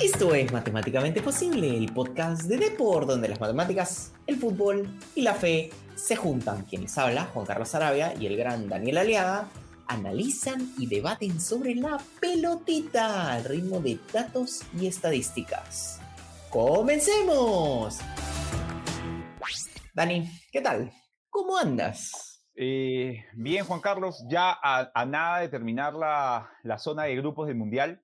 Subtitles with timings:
[0.00, 5.34] Esto es Matemáticamente Posible, el podcast de Depor, donde las matemáticas, el fútbol y la
[5.34, 6.64] fe se juntan.
[6.64, 9.48] Quienes habla, Juan Carlos Arabia y el gran Daniel Aliaga,
[9.86, 15.98] analizan y debaten sobre la pelotita al ritmo de datos y estadísticas.
[16.50, 17.98] ¡Comencemos!
[19.94, 20.92] Dani, ¿qué tal?
[21.30, 22.42] ¿Cómo andas?
[22.54, 27.56] Eh, bien, Juan Carlos, ya a, nada de terminar la, la, zona de grupos del
[27.56, 28.02] Mundial.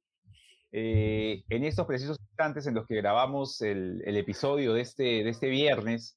[0.75, 5.29] Eh, en estos precisos instantes en los que grabamos el, el episodio de este, de
[5.29, 6.17] este viernes,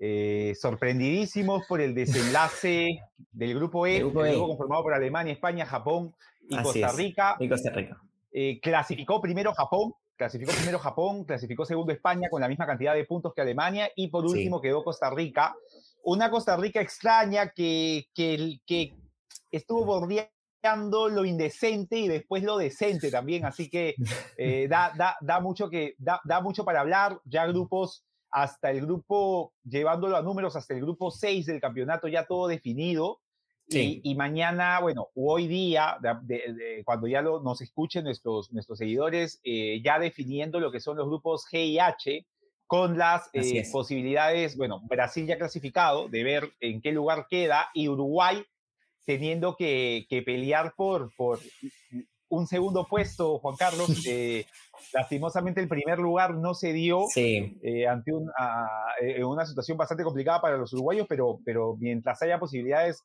[0.00, 2.98] eh, sorprendidísimos por el desenlace
[3.32, 6.12] del grupo E, grupo, el grupo conformado por Alemania, España, Japón
[6.48, 7.36] y Costa Rica.
[7.38, 8.00] Y Costa Rica.
[8.60, 13.34] clasificó primero Japón, clasificó primero Japón, clasificó segundo España con la misma cantidad de puntos
[13.34, 15.54] que Alemania y por último quedó Costa Rica.
[16.02, 18.94] Una Costa Rica extraña que, que, que
[19.52, 23.94] estuvo bordeando lo indecente y después lo decente también, así que
[24.36, 28.80] eh, da, da, da, mucho que, da, da, mucho para hablar, ya grupos hasta el
[28.80, 33.20] grupo, llevándolo a números, hasta el grupo 6 del campeonato ya todo definido,
[33.68, 35.98] y, mañana, bueno, hoy día,
[36.84, 41.08] cuando ya lo, nos escuchen nuestros, nuestros seguidores, eh, ya definiendo lo que son los
[41.08, 42.26] grupos G y H,
[42.66, 47.88] con las eh, posibilidades, bueno, Brasil ya clasificado, de ver en qué lugar queda, y
[47.88, 48.44] Uruguay
[49.06, 51.38] teniendo que, que pelear por, por
[52.28, 53.86] un segundo puesto, Juan Carlos.
[54.08, 54.46] Eh,
[54.92, 58.12] lastimosamente el primer lugar no se dio eh, ante
[59.00, 63.02] eh, una situación bastante complicada para los uruguayos, pero, pero mientras haya posibilidades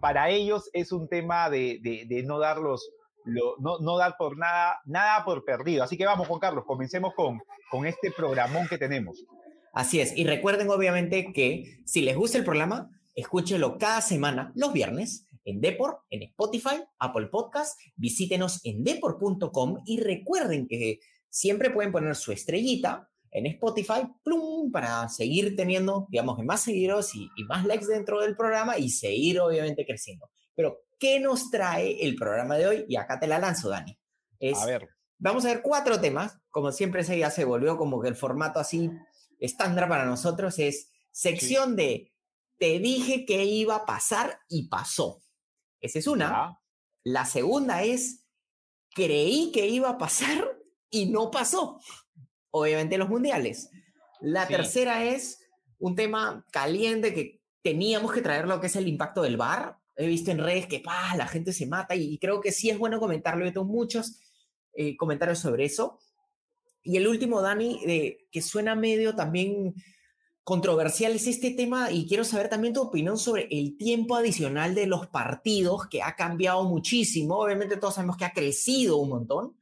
[0.00, 2.88] para ellos es un tema de, de, no darlos.
[3.24, 5.82] no, no, dar por nada, nada por perdido.
[5.82, 9.24] Así que vamos, Juan Carlos, comencemos con, con este programón que tenemos.
[9.72, 10.16] Así es.
[10.16, 15.60] Y recuerden, obviamente, que si les gusta el programa, escúchelo cada semana, los viernes, en
[15.60, 22.32] Depor, en Spotify, Apple Podcast, visítenos en depor.com y recuerden que siempre pueden poner su
[22.32, 28.36] estrellita en Spotify, plum, para seguir teniendo, digamos, más seguidores y, más likes dentro del
[28.36, 30.30] programa y seguir obviamente creciendo.
[30.54, 32.84] Pero, ¿qué nos trae el programa de hoy?
[32.88, 33.98] Y acá te la lanzo, Dani.
[34.54, 34.88] a ver.
[35.18, 36.38] Vamos a ver cuatro temas.
[36.50, 38.88] Como siempre, se ya se volvió como que el formato así
[39.40, 42.12] estándar para nosotros es sección de
[42.58, 45.23] te dije que iba a pasar y pasó.
[45.84, 46.58] Esa es una.
[47.04, 48.26] La segunda es,
[48.94, 50.42] creí que iba a pasar
[50.90, 51.78] y no pasó.
[52.50, 53.70] Obviamente los mundiales.
[54.20, 55.40] La tercera es
[55.78, 59.76] un tema caliente que teníamos que traer lo que es el impacto del VAR.
[59.96, 60.82] He visto en redes que
[61.16, 63.44] la gente se mata y, creo que sí es bueno comentarlo.
[63.44, 64.18] Yo tengo muchos
[64.72, 66.00] eh, comentarios sobre eso.
[66.82, 67.80] Y el último, Dani,
[68.30, 69.74] que suena medio también
[70.44, 74.86] controversial es este tema y quiero saber también tu opinión sobre el tiempo adicional de
[74.86, 77.38] los partidos que ha cambiado muchísimo.
[77.38, 79.56] Obviamente todos sabemos que ha crecido un montón.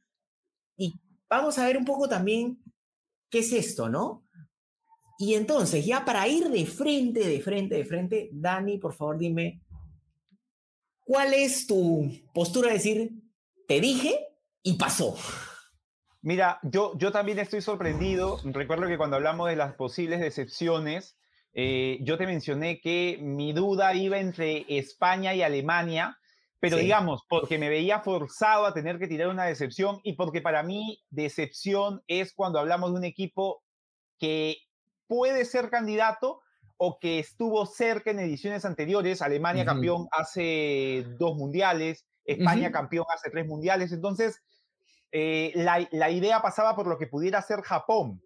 [0.75, 0.99] Y
[1.29, 2.61] vamos a ver un poco también
[3.29, 4.27] qué es esto, ¿no?
[5.17, 9.61] Y entonces, ya para ir de frente, de frente, de frente, Dani, por favor dime,
[11.05, 13.11] ¿cuál es tu postura de decir,
[13.67, 14.19] te dije
[14.63, 15.15] y pasó?
[16.23, 18.39] Mira, yo, yo también estoy sorprendido.
[18.45, 21.17] Recuerdo que cuando hablamos de las posibles decepciones,
[21.53, 26.17] eh, yo te mencioné que mi duda iba entre España y Alemania,
[26.61, 30.63] pero digamos, porque me veía forzado a tener que tirar una decepción y porque para
[30.63, 33.61] mí decepción es cuando hablamos de un equipo
[34.17, 34.55] que
[35.07, 36.39] puede ser candidato
[36.77, 43.29] o que estuvo cerca en ediciones anteriores, Alemania campeón hace dos mundiales, España campeón hace
[43.29, 44.41] tres mundiales, entonces
[45.15, 48.19] eh, la, idea pasaba por lo que pudiera ser Japón.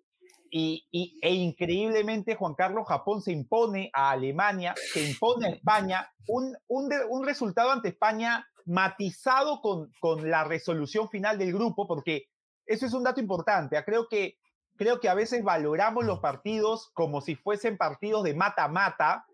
[0.50, 0.88] Y,
[1.22, 7.26] e increíblemente, Juan Carlos, Japón se impone a Alemania, se impone a España, un, un,
[7.26, 12.30] resultado ante España matizado con, con, la resolución final del grupo, porque
[12.66, 13.84] eso es un dato importante.
[13.84, 14.38] Creo que,
[14.78, 19.26] creo que a veces valoramos los partidos como si fuesen partidos de mata-mata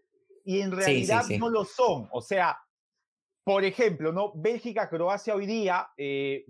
[0.43, 2.09] y en realidad no lo son.
[2.11, 2.57] O sea,
[3.43, 4.31] por ejemplo, ¿no?
[4.33, 6.45] Bélgica-Croacia hoy día, eh,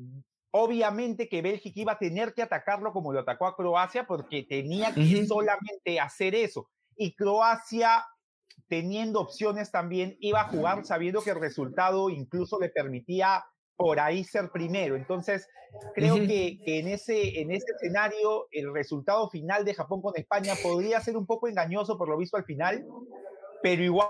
[0.56, 4.94] Obviamente que Bélgica iba a tener que atacarlo como lo atacó a Croacia porque tenía
[4.94, 6.70] que solamente hacer eso.
[6.96, 8.06] Y Croacia,
[8.68, 13.44] teniendo opciones también, iba a jugar sabiendo que el resultado incluso le permitía
[13.76, 14.96] por ahí ser primero.
[14.96, 15.48] Entonces,
[15.96, 21.02] creo que, en, ese, en ese escenario el resultado final de Japón con España podría
[21.02, 22.86] ser un poco engañoso por lo visto al final,
[23.64, 24.10] pero igual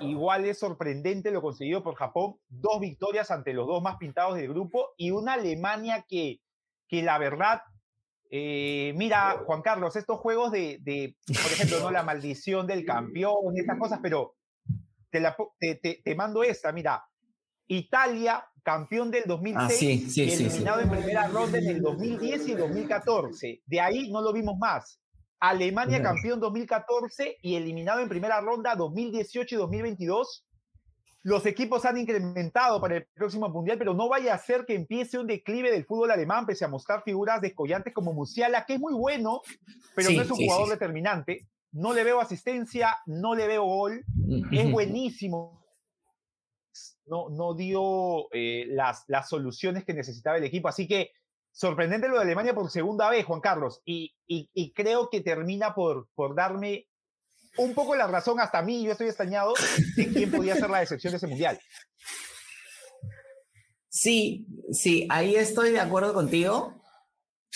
[0.00, 4.48] Igual es sorprendente lo conseguido por Japón, dos victorias ante los dos más pintados del
[4.48, 6.40] grupo y una Alemania que,
[6.86, 7.62] que la verdad,
[8.30, 13.56] eh, mira, Juan Carlos, estos juegos de, de, por ejemplo, no la maldición del campeón,
[13.56, 14.36] estas cosas, pero
[15.10, 17.04] te, la, te, te, mando esta, mira,
[17.66, 23.62] Italia, campeón del 2006, ah, eliminado en primera ronda en el 2010 y 2014.
[23.64, 25.00] De ahí no lo vimos más.
[25.40, 30.44] Alemania, campeón 2014 y eliminado en primera ronda 2018 y 2022.
[31.22, 35.18] Los equipos han incrementado para el próximo mundial, pero no vaya a ser que empiece
[35.18, 38.94] un declive del fútbol alemán, pese a mostrar figuras descollantes como Musiala, que es muy
[38.94, 39.42] bueno,
[39.94, 41.48] pero no es un jugador determinante.
[41.72, 44.04] No le veo asistencia, no le veo gol.
[44.50, 45.62] Es buenísimo,
[47.06, 50.68] no, no dio eh, las, las soluciones que necesitaba el equipo.
[50.68, 51.10] Así que
[51.58, 56.08] sorprendente lo de Alemania por segunda vez, Juan Carlos, y, y, creo que termina por,
[56.14, 56.86] por darme
[57.56, 59.54] un poco la razón hasta mí, yo estoy extrañado
[59.96, 61.58] de quién podía ser la decepción de ese mundial.
[63.88, 66.80] Sí, sí, ahí estoy de acuerdo contigo.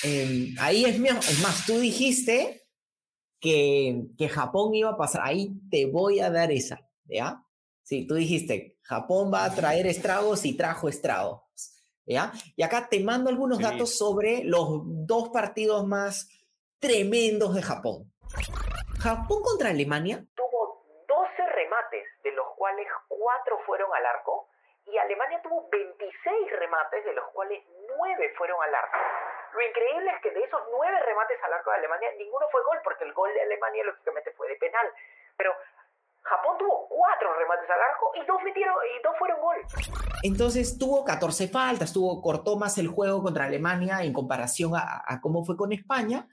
[0.02, 2.66] Em, ahí es, es más, tú dijiste
[3.38, 7.46] que, que Japón iba a pasar, ahí te voy a dar esa, ¿ya?
[7.84, 11.41] Sí, tú dijiste, Japón va a traer estragos y trajo estragos.
[12.06, 12.32] ¿Ya?
[12.56, 16.28] Y acá te mando algunos datos sobre los dos partidos más
[16.78, 18.12] tremendos de Japón.
[19.00, 24.48] Japón contra Alemania tuvo 12 remates, de los cuales 4 fueron al arco,
[24.86, 27.62] y Alemania tuvo 26 remates, de los cuales
[27.98, 28.98] 9 fueron al arco.
[29.54, 32.78] Lo increíble es que de esos 9 remates al arco de Alemania, ninguno fue gol,
[32.82, 34.86] porque el gol de Alemania lógicamente fue de penal.
[35.36, 35.52] Pero
[36.22, 39.56] Japón tuvo cuatro remates al arco y dos metieron y dos fueron gol.
[40.22, 45.20] Entonces tuvo 14 faltas, tuvo, cortó más el juego contra Alemania en comparación a, a
[45.20, 46.28] cómo fue con España,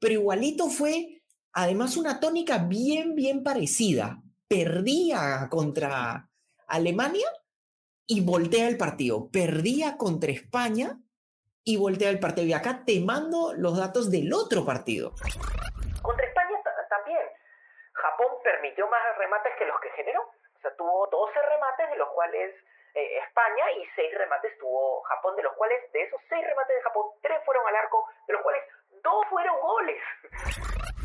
[0.00, 1.22] pero igualito fue
[1.52, 4.20] además una tónica bien, bien parecida.
[4.48, 6.28] Perdía contra
[6.68, 7.26] Alemania
[8.06, 9.30] y voltea el partido.
[9.30, 11.00] Perdía contra España
[11.64, 12.46] y voltea el partido.
[12.46, 15.14] Y acá te mando los datos del otro partido.
[17.96, 20.22] Japón permitió más remates que los que generó.
[20.22, 22.54] O sea, tuvo 12 remates, de los cuales
[22.94, 26.82] eh, España, y 6 remates tuvo Japón, de los cuales, de esos 6 remates de
[26.82, 28.62] Japón, 3 fueron al arco, de los cuales
[29.02, 30.02] 2 fueron goles.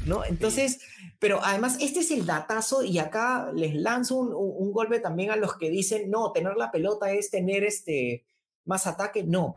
[0.07, 0.25] ¿No?
[0.25, 0.81] Entonces,
[1.19, 5.35] pero además este es el datazo y acá les lanzo un, un, golpe también a
[5.35, 8.25] los que dicen, no, tener la pelota es tener este
[8.65, 9.53] más ataque, no.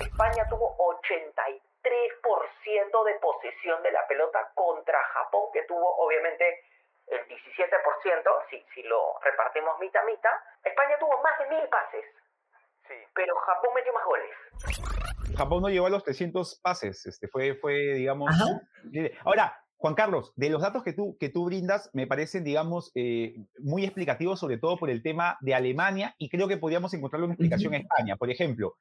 [0.00, 6.64] España tuvo 83% de posesión de la pelota contra Japón, que tuvo obviamente
[7.06, 7.30] el 17%,
[8.50, 10.32] si, si lo repartimos mitad a mitad,
[10.64, 12.04] España tuvo más de mil pases.
[12.88, 12.94] Sí.
[13.14, 15.36] Pero Japón metió más goles.
[15.36, 18.30] Japón no llegó a los 300 pases, este fue, fue digamos...
[19.24, 23.34] Ahora, Juan Carlos, de los datos que tú, que tú brindas me parecen, digamos, eh,
[23.58, 27.34] muy explicativos, sobre todo por el tema de Alemania, y creo que podríamos encontrarle una
[27.34, 28.16] explicación en España.
[28.16, 28.76] Por ejemplo,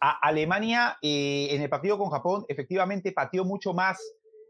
[0.00, 4.00] a Alemania eh, en el partido con Japón efectivamente pateó mucho más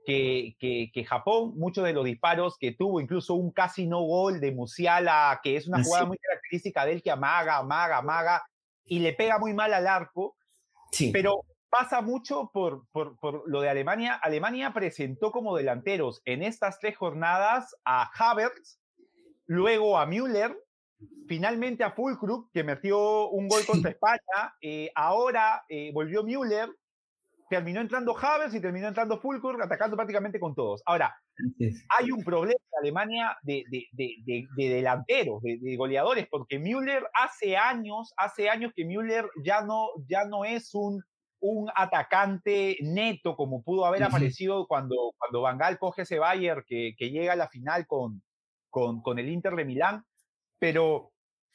[0.06, 5.40] que, Japón, muchos de los disparos que tuvo, incluso un casi no gol de Musiala,
[5.42, 8.44] que es una jugada muy característica de él que amaga, amaga, amaga,
[8.84, 10.36] y le pega muy mal al arco.
[10.92, 11.10] Sí.
[11.12, 14.14] Pero pasa mucho por, por, por, lo de Alemania.
[14.14, 18.78] Alemania presentó como delanteros en estas tres jornadas a Havertz,
[19.46, 20.56] luego a Müller,
[21.26, 26.70] finalmente a Fulkrug, que metió un gol contra España, eh, ahora eh, volvió Müller,
[27.48, 30.82] terminó entrando Havers y terminó entrando Fulkur, atacando prácticamente con todos.
[30.86, 31.14] Ahora,
[31.98, 33.64] hay un problema en Alemania de,
[34.56, 40.44] delanteros, de, goleadores, porque Müller hace años, hace años que Müller ya no, ya no
[40.44, 41.02] es un,
[41.40, 46.94] un atacante neto como pudo haber aparecido cuando, cuando Van Gaal coge ese Bayern que,
[46.98, 48.22] que llega a la final con,
[48.70, 50.04] con, con el Inter de Milán,
[50.58, 51.12] pero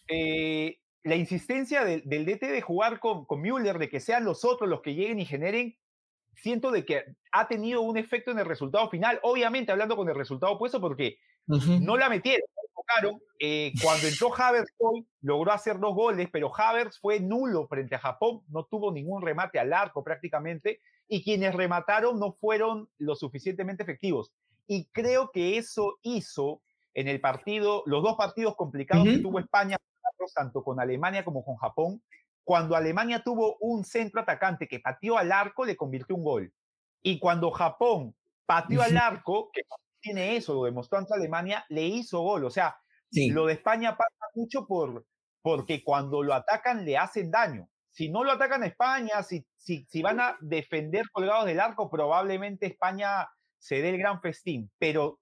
[0.07, 4.45] eh, la insistencia del, del DT de jugar con, con Müller, de que sean los
[4.45, 5.75] otros los que lleguen y generen,
[6.35, 9.19] siento de que ha tenido un efecto en el resultado final.
[9.23, 12.45] Obviamente hablando con el resultado opuesto porque no la metieron.
[13.39, 17.99] Eh, cuando entró Havertz hoy, logró hacer dos goles, pero Havertz fue nulo frente a
[17.99, 23.83] Japón, no tuvo ningún remate al arco prácticamente, y quienes remataron no fueron lo suficientemente
[23.83, 24.33] efectivos.
[24.67, 26.61] Y creo que eso hizo
[26.93, 29.77] en el partido, los dos partidos complicados que tuvo España,
[30.35, 32.01] tanto con Alemania como con Japón,
[32.43, 36.53] cuando Alemania tuvo un centro atacante que pateó al arco, le convirtió un gol.
[37.01, 39.61] Y cuando Japón pateó al arco, que
[39.99, 42.45] tiene eso, lo demostró ante Alemania, le hizo gol.
[42.45, 42.75] O sea,
[43.11, 45.05] lo de España pasa mucho por,
[45.41, 47.67] porque cuando lo atacan le hacen daño.
[47.89, 51.89] Si no lo atacan a España, si, si, si van a defender colgados del arco,
[51.89, 53.27] probablemente España
[53.59, 54.71] se dé el gran festín.
[54.79, 55.19] Pero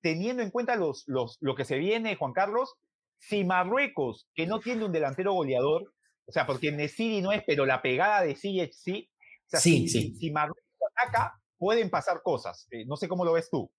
[0.00, 2.76] teniendo en cuenta los, los, lo que se viene, Juan Carlos,
[3.18, 5.92] si Marruecos, que no tiene un delantero goleador,
[6.26, 9.08] o sea, porque Nesiri no es, pero la pegada de Ziyech sí.
[9.46, 10.16] O sea, sí, si, sí.
[10.18, 10.64] Si, Marruecos
[10.96, 12.66] ataca, pueden pasar cosas.
[12.70, 13.70] Eh, no sé cómo lo ves tú.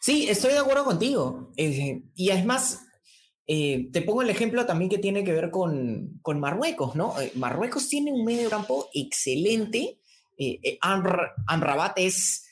[0.00, 1.52] Sí, estoy de acuerdo contigo.
[1.56, 2.84] Eh, y es más,
[3.46, 7.20] eh, te pongo el ejemplo también que tiene que ver con, con Marruecos, ¿no?
[7.20, 10.00] Eh, Marruecos tiene un medio campo excelente.
[10.38, 12.46] Eh, Amrabat es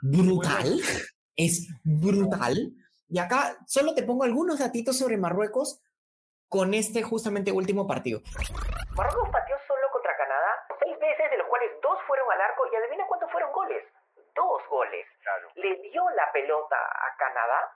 [0.00, 0.80] brutal,
[1.36, 2.74] es brutal.
[3.08, 5.80] Y acá solo te pongo algunos datitos sobre Marruecos
[6.50, 8.20] con este justamente último partido.
[8.98, 12.66] Marruecos pateó solo contra Canadá seis veces, de los cuales dos fueron al arco.
[12.66, 13.86] Y adivina cuántos fueron goles.
[14.34, 15.06] Dos goles.
[15.54, 17.72] Le dio la pelota a Canadá.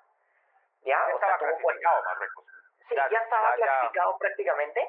[0.83, 1.71] Ya, o sea, tuvo
[2.05, 2.45] Marruecos.
[2.89, 4.81] Sí, ya estaba clasificado prácticamente.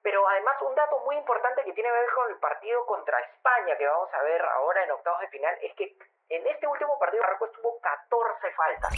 [0.00, 3.76] Pero además un dato muy importante que tiene que ver con el partido contra España
[3.76, 5.96] que vamos a ver ahora en octavos de final es que
[6.28, 8.92] en este último partido Marruecos tuvo 14 faltas.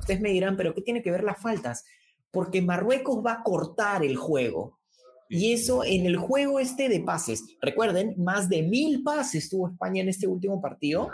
[0.00, 1.84] Ustedes me dirán, pero ¿qué tiene que ver las faltas?
[2.32, 4.80] Porque Marruecos va a cortar el juego.
[5.28, 7.44] Y eso en el juego este de pases.
[7.60, 11.10] Recuerden, más de mil pases tuvo España en este último partido.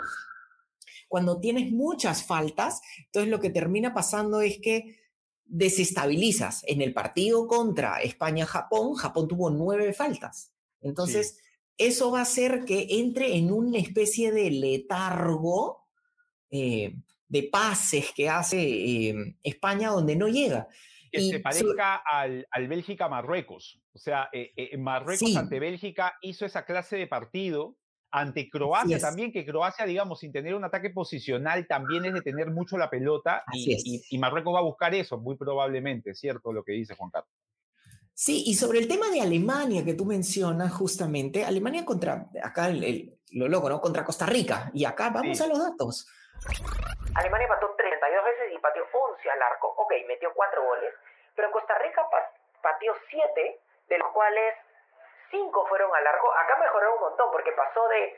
[1.07, 4.97] Cuando tienes muchas faltas, entonces lo que termina pasando es que
[5.45, 6.63] desestabilizas.
[6.67, 10.53] En el partido contra España-Japón, Japón tuvo nueve faltas.
[10.81, 11.39] Entonces,
[11.77, 15.87] eso va a hacer que entre en una especie de letargo
[16.51, 16.93] eh,
[17.27, 20.67] de pases que hace eh, España donde no llega.
[21.11, 23.81] Que se parezca al, al Bélgica-Marruecos.
[23.93, 27.75] O sea, eh, Marruecos ante Bélgica hizo esa clase de partido
[28.11, 32.49] ante Croacia también, que Croacia, digamos, sin tener un ataque posicional, también es de tener
[32.49, 36.51] mucho la pelota y, y, Marruecos va a buscar eso, muy probablemente, ¿cierto?
[36.51, 37.31] Lo que dice Juan Carlos.
[38.13, 43.17] Sí, y sobre el tema de Alemania que tú mencionas justamente, Alemania contra, acá el,
[43.31, 43.79] lo loco, ¿no?
[43.79, 44.71] Contra Costa Rica.
[44.73, 46.07] Y acá vamos a los datos.
[47.19, 49.67] Alemania pató 32 veces y pateó 11 al arco.
[49.75, 50.93] Ok, metió 4 goles,
[51.35, 52.07] pero Costa Rica
[52.61, 53.59] pateó 7,
[53.89, 54.55] de los cuales
[55.29, 56.31] cinco fueron al arco.
[56.33, 58.15] Acá mejoró un montón porque pasó de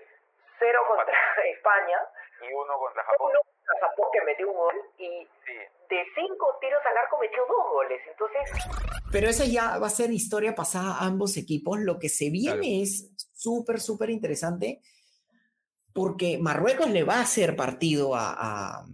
[0.60, 1.16] cero contra
[1.50, 1.98] España
[2.48, 3.32] y uno contra Japón.
[3.32, 5.28] Uno contra Japón que metió un gol y
[5.90, 8.02] de cinco tiros al arco metió dos goles.
[8.08, 8.52] Entonces.
[9.12, 11.80] Pero eso ya va a ser historia pasada a ambos equipos.
[11.80, 14.80] Lo que se viene es súper, súper interesante
[15.94, 18.86] porque Marruecos le va a hacer partido a,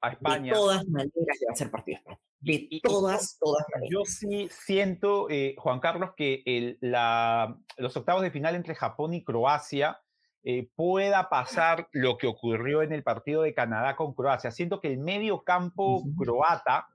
[0.00, 0.52] a, España.
[0.52, 2.20] De todas maneras le va a hacer partido a España.
[2.40, 3.90] De todas, todas maneras.
[3.90, 9.14] Yo sí siento, eh, Juan Carlos, que el, la, los octavos de final entre Japón
[9.14, 9.98] y Croacia
[10.46, 14.50] eh, pueda pasar lo que ocurrió en el partido de Canadá con Croacia.
[14.50, 16.86] Siento que el medio campo croata,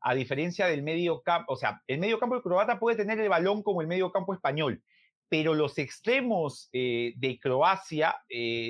[0.00, 3.62] a diferencia del medio campo, o sea, el medio campo croata puede tener el balón
[3.62, 4.82] como el medio campo español,
[5.28, 8.16] pero los extremos eh, de Croacia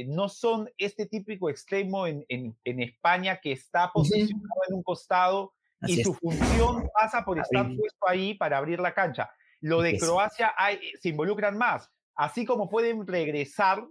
[0.06, 5.52] no son este típico extremo en, en, en España que está posicionado en un costado
[5.82, 9.30] y su función pasa por estar puesto ahí para abrir la cancha.
[9.60, 11.90] Lo de Croacia hay, se involucran más.
[12.14, 13.84] Así como pueden regresar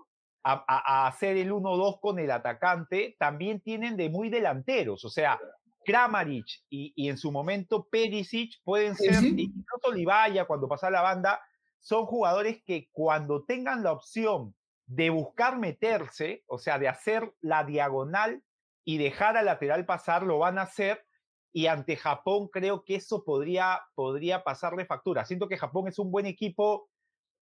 [0.44, 5.04] a, hacer el 1-2 con el atacante, también tienen de muy delanteros.
[5.06, 5.40] O sea,
[5.84, 11.42] Kramaric y, en su momento Perisic pueden ser, incluso Livaya cuando pasa la banda,
[11.86, 14.56] son jugadores que cuando tengan la opción
[14.88, 18.42] de buscar meterse, o sea, de hacer la diagonal
[18.84, 21.06] y dejar al lateral pasar, lo van a hacer
[21.54, 25.26] y ante Japón creo que eso podría, podría pasarle factura.
[25.26, 26.90] Siento que Japón es un buen equipo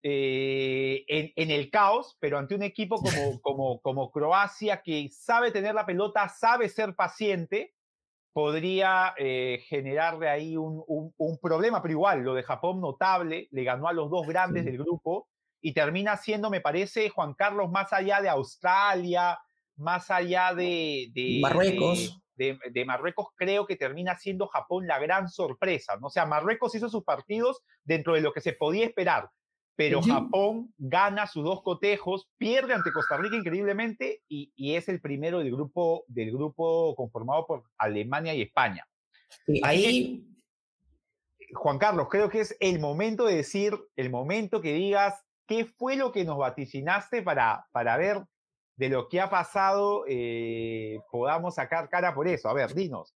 [0.04, 5.74] eh, en, el caos, pero ante un equipo como, como, como Croacia que sabe tener
[5.74, 7.74] la pelota, sabe ser paciente,
[8.38, 13.88] podría eh, generarle ahí un, un, problema, pero igual, lo de Japón notable, le ganó
[13.88, 15.28] a los dos grandes del grupo
[15.60, 19.40] y termina siendo, me parece, Juan Carlos, más allá de Australia,
[19.76, 25.98] más allá de, de Marruecos de, Marruecos, creo que termina siendo Japón la gran sorpresa.
[26.00, 26.06] ¿no?
[26.06, 29.32] O sea, Marruecos hizo sus partidos dentro de lo que se podía esperar,
[29.78, 35.38] pero Japón gana sus dos cotejos, pierde ante Costa Rica increíblemente y, es el primero
[35.38, 38.88] del grupo, del grupo conformado por Alemania y España.
[39.64, 40.28] ahí.
[41.54, 45.96] Juan Carlos, creo que es el momento de decir, el momento que digas qué fue
[45.96, 48.24] lo que nos vaticinaste para, para ver
[48.78, 52.50] de lo que ha pasado eh, podamos sacar cara por eso.
[52.50, 53.14] A ver, dinos.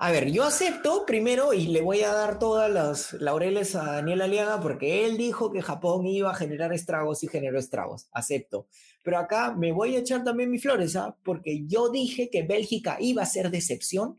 [0.00, 4.22] A ver, yo acepto primero y le voy a dar todas las laureles a Daniel
[4.22, 8.08] Aliaga porque él dijo que Japón iba a generar estragos y generó estragos.
[8.12, 8.68] Acepto.
[9.02, 11.16] Pero acá me voy a echar también mi flores, ¿ah?
[11.24, 14.16] porque yo dije que Bélgica iba a ser decepción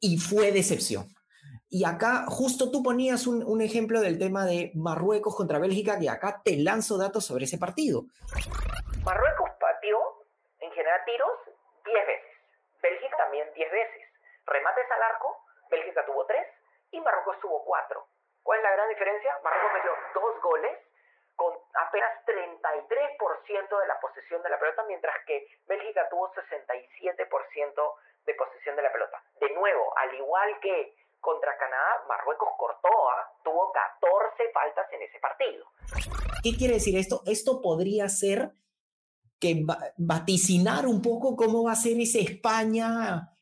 [0.00, 1.06] y fue decepción.
[1.68, 6.08] Y acá justo tú ponías un, un ejemplo del tema de Marruecos contra Bélgica y
[6.08, 8.06] acá te lanzo datos sobre ese partido.
[9.04, 9.48] Marruecos
[10.60, 11.30] en general tiros
[11.84, 12.36] 10 veces.
[12.82, 14.07] Bélgica también 10 veces.
[14.48, 16.46] Remates al arco, Bélgica tuvo 3
[16.92, 18.06] y Marruecos tuvo 4.
[18.42, 19.38] ¿Cuál es la gran diferencia?
[19.44, 20.78] Marruecos metió 2 goles
[21.36, 28.34] con apenas 33% de la posesión de la pelota, mientras que Bélgica tuvo 67% de
[28.34, 29.22] posesión de la pelota.
[29.40, 32.88] De nuevo, al igual que contra Canadá, Marruecos cortó,
[33.44, 35.66] tuvo 14 faltas en ese partido.
[36.42, 37.20] ¿Qué quiere decir esto?
[37.26, 38.52] Esto podría ser
[39.40, 39.64] que
[39.96, 42.40] vaticinar un poco cómo va a ser ese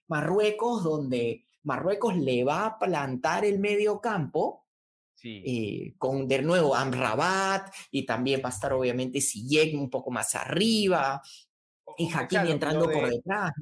[0.06, 4.64] España-Marruecos, donde Marruecos le va a plantar el medio campo.
[5.14, 5.42] Sí.
[5.46, 10.34] Eh, con de nuevo Amrabat y también va a estar obviamente Sillek un poco más
[10.34, 11.22] arriba
[11.96, 13.52] y Hakimi entrando por detrás.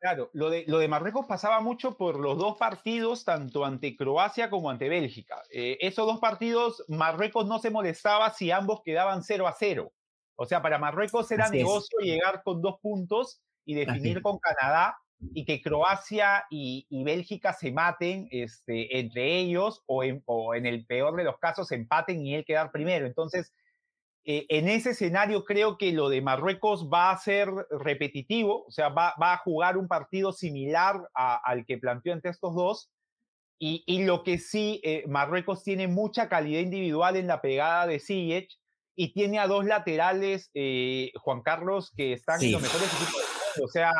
[0.00, 4.50] Claro, lo de, lo de Marruecos pasaba mucho por los dos partidos, tanto ante Croacia
[4.50, 5.40] como ante Bélgica.
[5.50, 9.92] Eh, esos dos partidos, Marruecos no se molestaba si ambos quedaban 0 a 0.
[10.34, 15.44] O sea, para Marruecos era negocio llegar con dos puntos y definir con Canadá y
[15.44, 21.16] que Croacia y, Bélgica se maten este, entre ellos o en, o en, el peor
[21.16, 23.06] de los casos empaten y él quedar primero.
[23.06, 23.52] Entonces,
[24.26, 28.88] eh, en ese escenario creo que lo de Marruecos va a ser repetitivo, o sea,
[28.88, 32.90] va, a jugar un partido similar al que planteó entre estos dos.
[33.66, 38.50] Y, lo que sí, eh, Marruecos tiene mucha calidad individual en la pegada de Ziyech
[38.94, 43.24] y tiene a dos laterales, eh, Juan Carlos, que están en los mejores equipos.
[43.62, 43.90] O sea,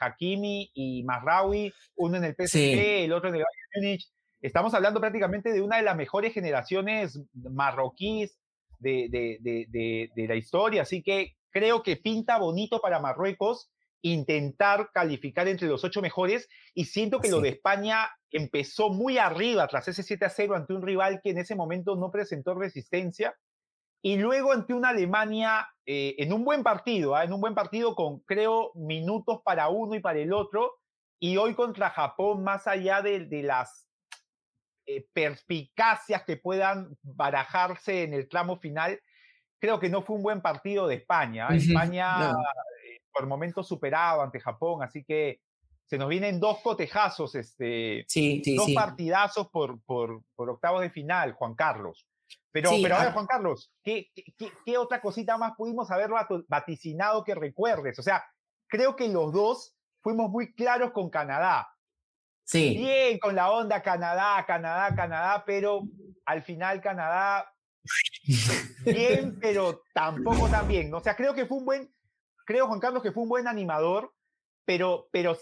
[0.00, 4.08] Hakimi y Marraoui, uno en el PSG, el otro en el Bayern Múnich.
[4.40, 8.38] Estamos hablando prácticamente de una de las mejores generaciones marroquíes
[8.78, 10.82] de, la historia.
[10.82, 16.84] Así que creo que pinta bonito para Marruecos intentar calificar entre los ocho mejores y
[16.84, 20.82] siento que lo de España empezó muy arriba tras ese 7 a 0 ante un
[20.82, 23.34] rival que en ese momento no presentó resistencia
[24.02, 27.24] y luego ante una Alemania eh, en un buen partido, ¿ah?
[27.24, 30.76] en un buen partido con creo minutos para uno y para el otro
[31.20, 33.88] y hoy contra Japón más allá de las
[34.90, 38.98] eh, perspicacias que puedan barajarse en el tramo final,
[39.60, 41.48] creo que no fue un buen partido de España.
[41.48, 45.42] España eh, por momentos superado ante Japón, así que
[45.84, 48.06] se nos vienen dos cotejazos, este,
[48.56, 52.06] dos partidazos por, por, por, octavos de final, Juan Carlos.
[52.50, 56.10] Pero, pero a ver, Juan Carlos, ¿qué, qué, qué otra cosita más pudimos haber
[56.48, 57.98] vaticinado que recuerdes?
[57.98, 58.24] O sea,
[58.68, 61.68] creo que los dos fuimos muy claros con Canadá.
[62.52, 65.82] Bien con la onda Canadá, Canadá, Canadá, pero
[66.24, 67.52] al final Canadá
[68.84, 70.92] bien, pero tampoco tan bien.
[70.94, 71.94] O sea, creo que fue un buen,
[72.46, 74.14] creo Juan Carlos que fue un buen animador,
[74.64, 75.36] pero, pero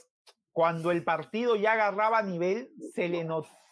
[0.53, 3.25] cuando el partido ya agarraba nivel, se le,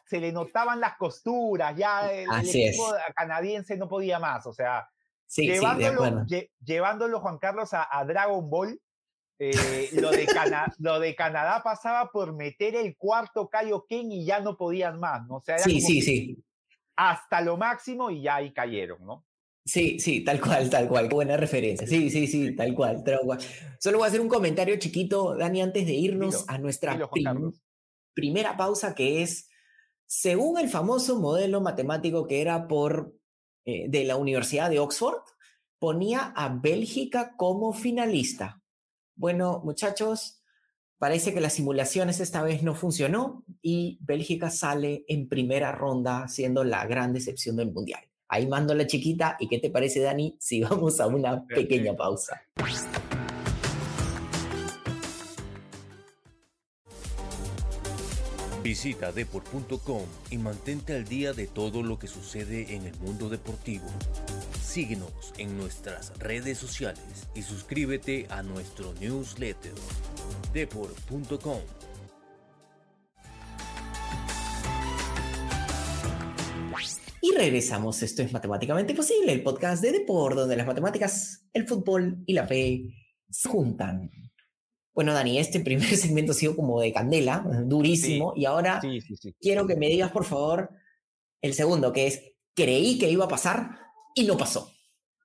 [0.04, 4.88] se le notaban las costuras, ya el, equipo canadiense no podía más, o sea,
[5.34, 6.26] llevándolo,
[6.64, 8.78] llevándolo Juan Carlos a Dragon Ball,
[9.38, 10.26] eh, lo, de
[10.78, 15.36] lo de Canadá pasaba por meter el cuarto Kaioken y ya no podían más, ¿no?
[15.36, 16.44] O sea, sí, sí, sí.
[16.96, 19.24] Hasta lo máximo y ya ahí cayeron, ¿no?
[19.64, 21.08] Sí, sí, tal cual, tal cual.
[21.08, 21.86] Buena referencia.
[21.86, 23.40] Sí, sí, sí, tal cual, tal cual.
[23.80, 26.96] Solo voy a hacer un comentario chiquito, Dani, antes de irnos a nuestra
[28.12, 29.48] primera pausa, que es,
[30.16, 33.16] según el famoso modelo matemático que era por
[33.64, 35.18] eh, de la Universidad de Oxford,
[35.80, 38.62] ponía a Bélgica como finalista.
[39.16, 40.40] Bueno, muchachos,
[40.98, 46.62] parece que las simulaciones esta vez no funcionó y Bélgica sale en primera ronda siendo
[46.62, 48.04] la gran decepción del Mundial.
[48.28, 50.36] Ahí mando la chiquita y ¿qué te parece, Dani?
[50.38, 52.40] Si vamos a una pequeña pausa.
[58.64, 63.84] Visita deport.com y mantente al día de todo lo que sucede en el mundo deportivo.
[64.58, 69.74] Síguenos en nuestras redes sociales y suscríbete a nuestro newsletter
[70.54, 71.60] deport.com.
[77.20, 82.22] Y regresamos, esto es Matemáticamente Posible, el podcast de Deport, donde las matemáticas, el fútbol
[82.24, 82.86] y la fe
[83.28, 84.10] se juntan.
[84.94, 88.80] Bueno, Dani, este primer segmento ha sido como de candela, durísimo, y ahora
[89.40, 90.70] quiero que me digas, por favor,
[91.42, 93.78] el segundo, que es, creí que iba a pasar
[94.14, 94.70] y no pasó.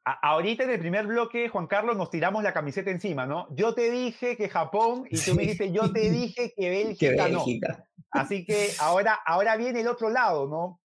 [0.03, 3.47] ahorita en el primer bloque, Juan Carlos, nos tiramos la camiseta encima, ¿no?
[3.55, 7.45] Yo te dije que Japón y tú me dijiste, yo te dije que Bélgica, no.
[8.11, 10.81] Así que ahora, ahora viene el otro lado, ¿no?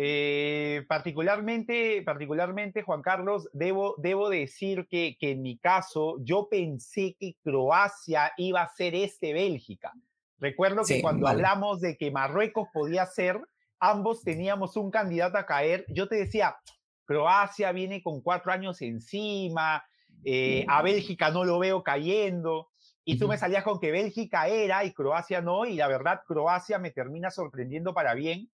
[0.00, 7.16] Eh, particularmente, particularmente, Juan Carlos, debo, debo decir que, que, en mi caso, yo pensé
[7.18, 9.92] que Croacia iba a ser este Bélgica.
[10.38, 13.40] Recuerdo que cuando hablamos de que Marruecos podía ser,
[13.80, 15.84] ambos teníamos un candidato a caer.
[15.88, 16.56] Yo te decía,
[17.04, 19.84] Croacia viene con cuatro años encima,
[20.24, 22.68] eh, a Bélgica no lo veo cayendo.
[23.04, 26.78] Y tú me salías con que Bélgica era y Croacia no, y la verdad Croacia
[26.78, 28.48] me termina sorprendiendo para bien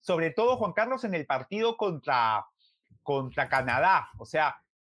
[0.00, 2.46] sobre todo Juan Carlos en el partido contra,
[3.02, 4.10] contra Canadá.
[4.18, 4.56] O sea,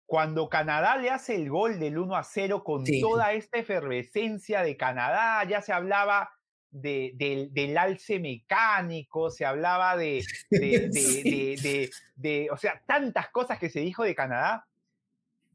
[0.06, 4.76] cuando Canadá le hace el gol del 1 a 0 con toda esta efervescencia de
[4.76, 6.30] Canadá, ya se hablaba
[6.70, 14.14] del, alce mecánico, se hablaba de, de, o sea, tantas cosas que se dijo de
[14.14, 14.66] Canadá.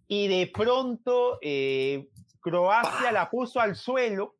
[0.07, 4.35] Y de pronto eh, Croacia la puso al suelo.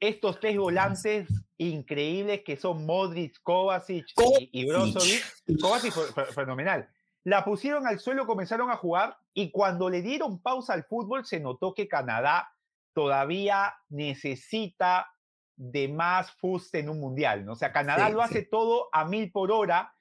[0.00, 1.28] Estos tres volantes
[1.70, 4.06] increíbles que son Modric, Kovacic
[4.50, 5.60] y, Brozovic.
[5.60, 5.94] Kovacic
[6.34, 6.88] fenomenal.
[7.24, 11.40] La pusieron al suelo, comenzaron a jugar y cuando le dieron pausa al fútbol se
[11.40, 12.52] notó que Canadá
[12.92, 15.08] todavía necesita
[15.56, 17.52] de más fuste en un mundial, ¿no?
[17.52, 19.94] O sea, Canadá lo hace todo a mil por hora.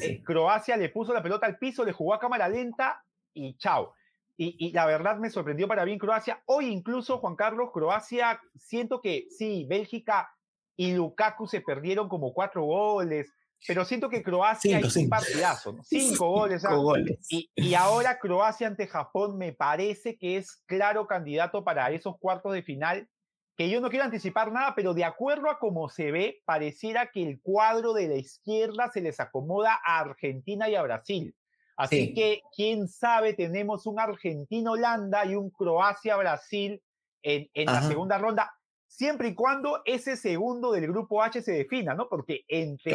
[0.00, 3.92] Eh, Croacia le puso la pelota al piso, le jugó a cámara lenta y chao.
[4.36, 6.42] Y, la verdad me sorprendió para bien Croacia.
[6.46, 10.28] Hoy incluso, Juan Carlos, Croacia, siento que sí, Bélgica
[10.76, 13.32] y Lukaku se perdieron como cuatro goles,
[13.66, 15.82] pero siento que Croacia hizo un partidazo, ¿no?
[15.82, 16.62] cinco goles.
[16.62, 17.26] Cinco goles.
[17.30, 22.52] Y, y, ahora Croacia ante Japón me parece que es claro candidato para esos cuartos
[22.52, 23.08] de final
[23.56, 27.22] que yo no quiero anticipar nada, pero de acuerdo a cómo se ve, pareciera que
[27.22, 31.34] el cuadro de la izquierda se les acomoda a Argentina y a Brasil.
[31.76, 36.80] Así que, quién sabe, tenemos un Argentina-Holanda y un Croacia-Brasil
[37.22, 38.54] en, en la segunda ronda,
[38.94, 42.08] siempre y cuando ese segundo del grupo H se defina, ¿no?
[42.08, 42.92] Porque entre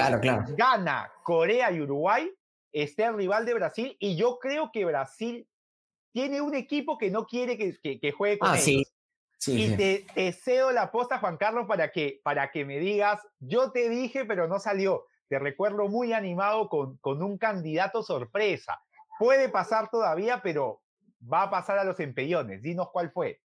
[0.55, 2.31] Ghana, Corea y Uruguay
[2.71, 5.45] está el rival de Brasil y yo creo que Brasil
[6.13, 8.91] tiene un equipo que no quiere que, que, juegue con ah, ellos
[9.45, 13.89] y Te, cedo la posta, Juan Carlos, para que, para que me digas, yo te
[13.89, 15.05] dije, pero no salió.
[15.27, 18.81] Te recuerdo muy animado con, con un candidato sorpresa.
[19.17, 20.81] Puede pasar todavía, pero
[21.21, 22.61] va a pasar a los empellones.
[22.61, 23.41] Dinos cuál fue.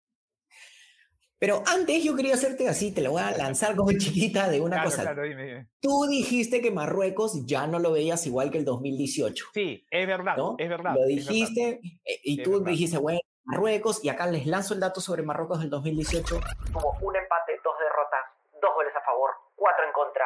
[1.44, 4.82] Pero antes yo quería hacerte así, te lo voy a lanzar como chiquita de una
[4.82, 5.02] cosa.
[5.02, 9.48] Claro, dime, Tú dijiste que Marruecos ya no lo veías igual que el 2018.
[9.54, 10.96] Sí, es verdad, es verdad.
[10.96, 15.22] Lo dijiste eh, y tú dijiste, bueno, Marruecos, y acá les lanzo el dato sobre
[15.22, 16.40] Marruecos del 2018.
[16.72, 18.22] Tuvo un empate, dos derrotas,
[18.62, 20.24] dos goles a favor, cuatro en contra,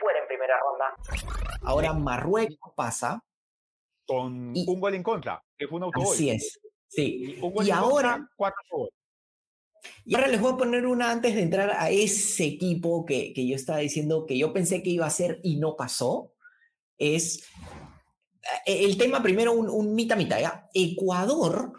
[0.00, 0.96] fuera en primera ronda.
[1.62, 3.22] Ahora Marruecos pasa.
[4.04, 6.12] Con un gol en contra, que fue un autogol.
[6.12, 7.38] Así es, sí.
[7.40, 8.18] Y, ahora...
[8.34, 8.99] cuatro goles.
[10.04, 13.46] Y ahora les voy a poner una antes de entrar a ese equipo que, que
[13.46, 16.32] yo estaba diciendo que yo pensé que iba a ser y no pasó.
[16.98, 17.44] Es
[18.66, 20.40] eh, el tema primero, un, un mitad mitad.
[20.40, 20.68] ¿ya?
[20.74, 21.72] Ecuador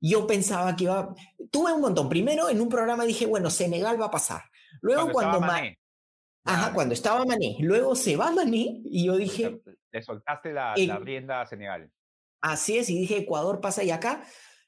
[0.00, 1.14] yo pensaba que iba,
[1.50, 2.08] tuve un montón.
[2.08, 4.42] Primero en un programa dije, bueno, Senegal va a pasar.
[4.80, 5.78] Luego cuando, Mané.
[6.44, 7.56] Ajá, cuando estaba Mané.
[7.60, 9.60] Luego se va Mané y yo dije...
[9.92, 11.88] Le soltaste la, la rienda a Senegal.
[12.40, 14.24] Así es, y dije, Ecuador pasa y acá.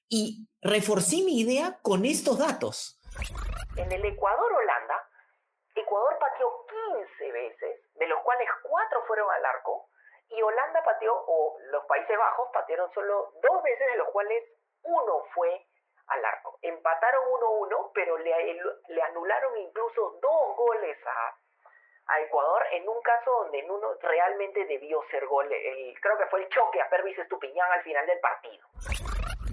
[0.09, 3.01] Y reforcé mi idea con estos datos.
[3.77, 5.09] En el Ecuador-Holanda,
[5.75, 6.67] Ecuador pateó
[7.19, 9.89] 15 veces, de los cuales 4 fueron al arco,
[10.29, 14.45] y Holanda pateó, o los Países Bajos patearon solo dos veces, de los cuales
[14.83, 15.67] uno fue
[16.09, 16.59] al arco.
[16.63, 21.39] Empataron 1-1, pero le, anularon incluso dos goles a,
[22.21, 25.49] Ecuador en un caso donde en uno realmente debió ser gol.
[25.49, 28.69] Creo que fue el choque a Pervis Estupiñán al final del partido.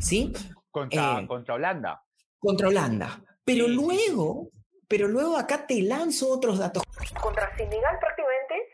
[0.01, 0.33] ¿Sí?
[0.71, 2.03] Contra, eh, contra Holanda.
[2.39, 3.21] Contra Holanda.
[3.45, 4.49] Pero luego,
[4.89, 6.83] pero luego acá te lanzo otros datos.
[7.21, 8.69] Contra Senegal prácticamente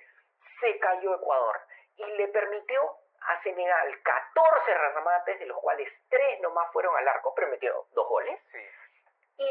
[0.62, 1.56] se cayó Ecuador
[1.98, 2.80] y le permitió
[3.22, 8.08] a Senegal 14 remates, de los cuales 3 nomás fueron al arco, pero metió dos
[8.08, 8.40] goles.
[9.38, 9.50] Y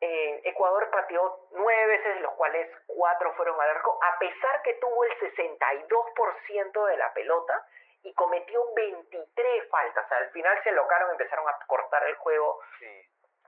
[0.00, 4.74] eh, Ecuador pateó 9 veces, de los cuales 4 fueron al arco, a pesar que
[4.74, 7.66] tuvo el 62% de la pelota
[8.02, 10.04] y cometió 23 faltas.
[10.04, 12.60] O sea, al final se locaron, empezaron a cortar el juego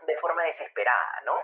[0.06, 1.34] de forma desesperada, ¿no?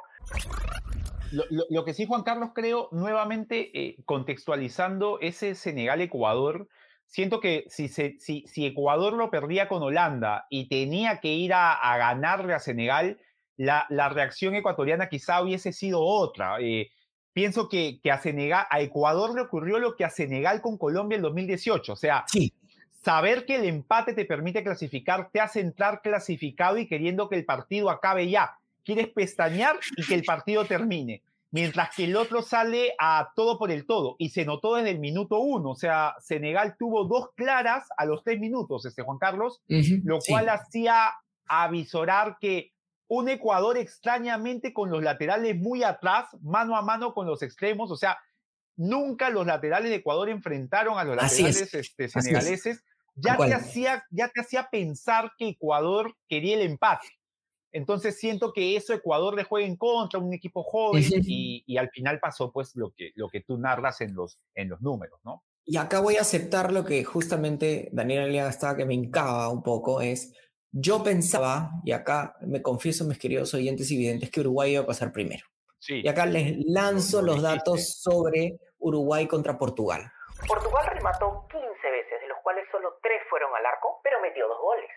[1.70, 6.68] Lo, que sí, Juan Carlos, creo, nuevamente eh, contextualizando ese Senegal-Ecuador,
[7.06, 12.54] siento que si, si, Ecuador lo perdía con Holanda y tenía que ir a, ganarle
[12.54, 13.18] a Senegal,
[13.56, 16.58] la, reacción ecuatoriana quizá hubiese sido otra.
[16.60, 16.90] Eh,
[17.32, 21.22] pienso que, a, Senegal, a Ecuador le ocurrió lo que a Senegal con Colombia en
[21.22, 21.92] 2018.
[21.92, 22.24] O sea,
[23.06, 27.44] saber que el empate te permite clasificar te hace entrar clasificado y queriendo que el
[27.44, 28.58] partido acabe ya.
[28.84, 31.22] Quieres pestañear y que el partido termine.
[31.52, 34.16] Mientras que el otro sale a todo por el todo.
[34.18, 38.24] Y se notó desde el minuto uno, o sea, Senegal tuvo dos claras a los
[38.24, 41.12] tres minutos, este Juan Carlos, lo cual hacía
[41.46, 42.72] avisorar que
[43.06, 47.96] un Ecuador extrañamente con los laterales muy atrás, mano a mano con los extremos, o
[47.96, 48.18] sea,
[48.74, 52.82] nunca los laterales de Ecuador enfrentaron a los laterales este, senegaleses,
[53.16, 57.08] ya te, hacía, ya te hacía pensar que Ecuador quería el empate.
[57.72, 62.20] Entonces siento que eso Ecuador le juega en contra, un equipo joven, y, al final
[62.20, 65.44] pasó pues lo que, lo que tú narras en los, en los números, ¿no?
[65.64, 69.62] Y acá voy a aceptar lo que justamente Daniel Aliaga estaba que me encaba un
[69.62, 70.32] poco, es
[70.70, 74.86] yo pensaba, y acá me confieso mis queridos oyentes y videntes, que Uruguay iba a
[74.86, 75.44] pasar primero.
[75.88, 80.10] Y acá les lanzo los datos sobre Uruguay contra Portugal.
[80.46, 84.60] Portugal remató 15 veces, de los cuales solo 3 fueron al arco, pero metió dos
[84.60, 84.90] goles.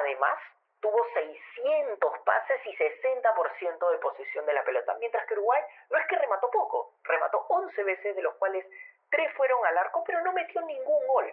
[0.00, 0.36] Además,
[0.80, 6.06] tuvo 600 pases y 60% de posición de la pelota, mientras que Uruguay no es
[6.06, 8.64] que remató poco, remató 11 veces, de los cuales
[9.10, 11.32] 3 fueron al arco, pero no metió ningún gol.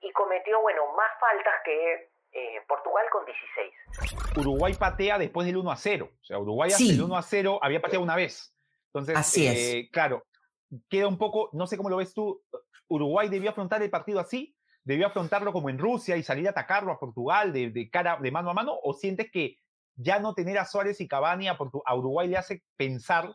[0.00, 3.74] Y cometió, bueno, más faltas que eh, Portugal con 16.
[4.38, 6.08] Uruguay patea después del 1 a 0.
[6.10, 8.54] O sea, Uruguay hasta el 1 a 0 había pateado una vez.
[8.86, 9.58] Entonces, Así es.
[9.58, 10.24] Eh, claro,
[10.88, 12.42] queda un poco, no sé cómo lo ves tú,
[12.88, 14.54] Uruguay debió afrontar el partido así,
[14.84, 18.50] debió afrontarlo como en Rusia y salir a atacarlo a Portugal de, cara, de mano
[18.50, 19.58] a mano, o sientes que
[19.94, 23.34] ya no tener a Suárez y Cavani a, a Uruguay le hace pensar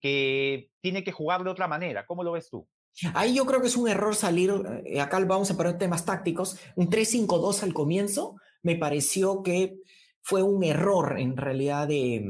[0.00, 2.06] que tiene que jugar de otra manera?
[2.06, 2.68] ¿Cómo lo ves tú?
[3.14, 4.52] Ahí yo creo que es un error salir,
[4.86, 9.76] eh, acá vamos a poner temas tácticos, un 3-5-2 al comienzo, me pareció que
[10.22, 12.24] fue un error en realidad de,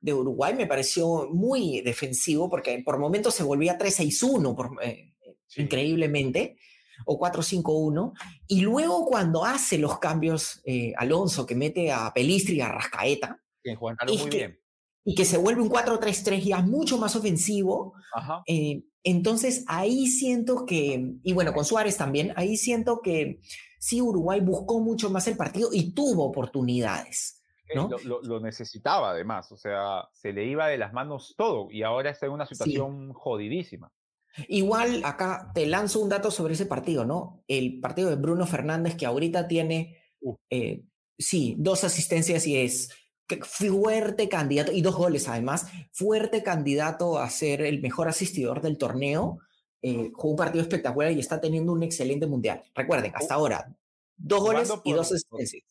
[0.00, 5.12] de Uruguay, me pareció muy defensivo porque por momentos se volvía 3-6-1 eh,
[5.56, 6.56] increíblemente,
[7.04, 8.12] o 4-5-1,
[8.48, 13.40] y luego cuando hace los cambios eh, Alonso, que mete a Pelistri y a Rascaeta,
[14.06, 14.58] muy bien.
[15.04, 17.94] y que se vuelve un 4-3-3 ya mucho más ofensivo,
[18.46, 23.40] eh, entonces ahí siento que, y bueno, con Suárez también, ahí siento que
[23.78, 27.42] sí, Uruguay buscó mucho más el partido y tuvo oportunidades.
[27.74, 27.88] ¿no?
[28.04, 32.26] Lo, necesitaba además, o sea, se le iba de las manos todo y ahora está
[32.26, 33.90] en una situación jodidísima.
[34.48, 37.44] Igual acá te lanzo un dato sobre ese partido, ¿no?
[37.48, 39.98] El partido de Bruno Fernández que ahorita tiene,
[40.50, 40.84] eh,
[41.18, 42.90] sí, dos asistencias y es
[43.42, 49.38] fuerte candidato, y dos goles además, fuerte candidato a ser el mejor asistidor del torneo.
[49.80, 52.62] Eh, jugó un partido espectacular y está teniendo un excelente mundial.
[52.74, 53.74] Recuerden, hasta ahora,
[54.16, 55.62] dos goles y dos asistencias.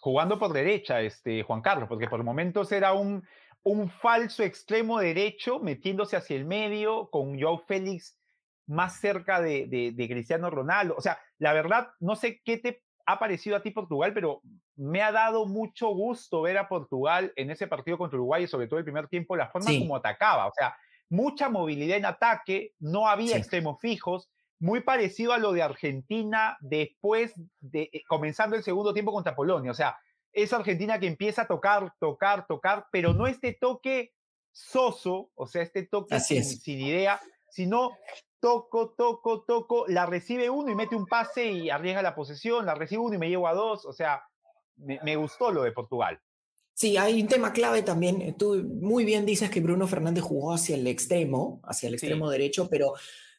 [0.00, 3.22] Jugando por derecha, este, Juan Carlos, porque por momentos era un,
[3.62, 8.18] un falso extremo derecho metiéndose hacia el medio con Joe Félix
[8.66, 10.94] más cerca de, de, Cristiano Ronaldo.
[10.96, 14.42] O sea, la verdad, no sé qué te ha parecido a ti Portugal, pero
[14.76, 18.78] me ha dado mucho gusto ver a Portugal en ese partido contra Uruguay, sobre todo
[18.78, 20.46] el primer tiempo, la forma como atacaba.
[20.46, 20.76] O sea,
[21.08, 27.32] mucha movilidad en ataque, no había extremos fijos, muy parecido a lo de Argentina después
[27.60, 29.70] de eh, comenzando el segundo tiempo contra Polonia.
[29.70, 29.96] O sea,
[30.42, 34.12] es Argentina que empieza a tocar, tocar, tocar, pero no este toque
[34.52, 37.90] soso, o sea, este toque sin, sin, idea, sino
[38.40, 42.74] toco, toco, toco, la recibe uno y mete un pase y arriesga la posesión, la
[42.74, 44.22] recibe uno y me llevo a dos, o sea,
[44.76, 46.20] me, gustó lo de Portugal.
[46.72, 48.36] Sí, hay un tema clave también.
[48.38, 52.68] Tú muy bien dices que Bruno Fernández jugó hacia el extremo, hacia el extremo derecho,
[52.70, 52.94] pero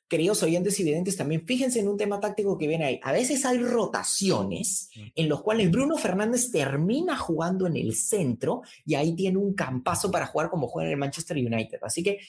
[0.09, 2.99] queridos oyentes y videntes, también fíjense en un tema táctico que viene ahí.
[3.03, 8.95] A veces hay rotaciones en los cuales Bruno Fernández termina jugando en el centro y
[8.95, 11.79] ahí tiene un campazo para jugar como juega en el Manchester United.
[11.83, 12.19] Así que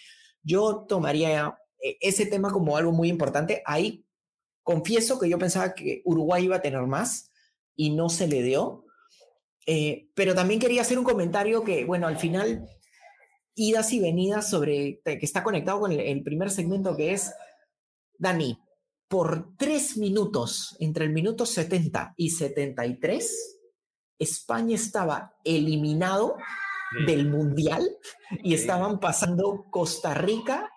[0.42, 3.62] yo tomaría eh, ese tema como algo muy importante.
[3.64, 4.04] Ahí
[4.62, 7.30] confieso que yo pensaba que Uruguay iba a tener más
[7.74, 8.84] y no se le dio.
[9.66, 12.68] Eh, pero también quería hacer un comentario que, bueno, al final,
[13.54, 17.32] idas y venidas sobre, que está conectado con el, primer segmento que es,
[18.20, 18.54] Dani,
[19.09, 23.59] por tres minutos, entre el minuto 70 y 73,
[24.18, 26.37] España estaba eliminado
[27.06, 27.80] del Mundial
[28.44, 30.68] y estaban pasando Costa Rica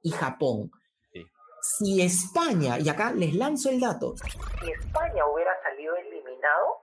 [0.00, 0.70] y Japón.
[1.60, 4.14] Si España, y acá les lanzo el dato.
[4.16, 6.80] Si España hubiera salido eliminado,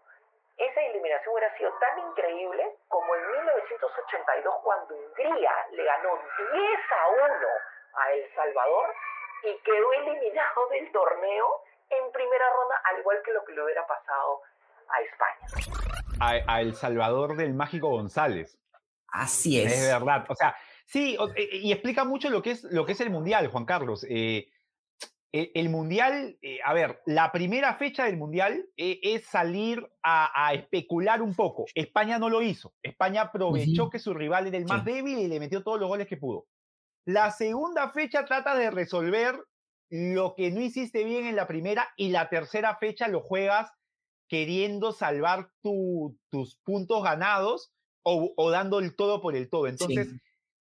[0.57, 6.61] esa eliminación hubiera sido tan increíble como en 1982 cuando Hungría le ganó 10
[7.01, 7.47] a 1
[7.95, 8.93] a El Salvador
[9.43, 13.85] y quedó eliminado del torneo en primera ronda, al igual que lo que le hubiera
[13.85, 14.41] pasado
[14.89, 16.43] a España.
[16.47, 18.57] A, El Salvador del Mágico González.
[19.07, 19.71] Así es.
[19.71, 20.25] Es verdad.
[20.29, 23.47] O sea, Sí, eh, y explica mucho lo que es, lo que es el Mundial,
[23.47, 24.05] Juan Carlos.
[24.09, 24.47] Eh,
[25.31, 31.21] e, el Mundial, eh, a ver, la primera fecha del Mundial es salir a, especular
[31.21, 31.65] un poco.
[31.73, 32.73] España no lo hizo.
[32.83, 36.07] España aprovechó que su rival era el más débil y le metió todos los goles
[36.07, 36.45] que pudo.
[37.05, 39.43] La segunda fecha trata de resolver
[39.89, 43.71] lo que no hiciste bien en la primera y la tercera fecha lo juegas
[44.27, 47.71] queriendo salvar tus puntos ganados
[48.03, 49.67] o, dando el todo por el todo.
[49.67, 50.09] Entonces,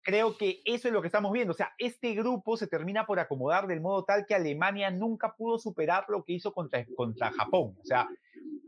[0.04, 1.52] creo que eso es lo que estamos viendo.
[1.52, 5.58] O sea, este grupo se termina por acomodar del modo tal que Alemania nunca pudo
[5.58, 7.76] superar lo que hizo contra, contra Japón.
[7.82, 8.08] O sea,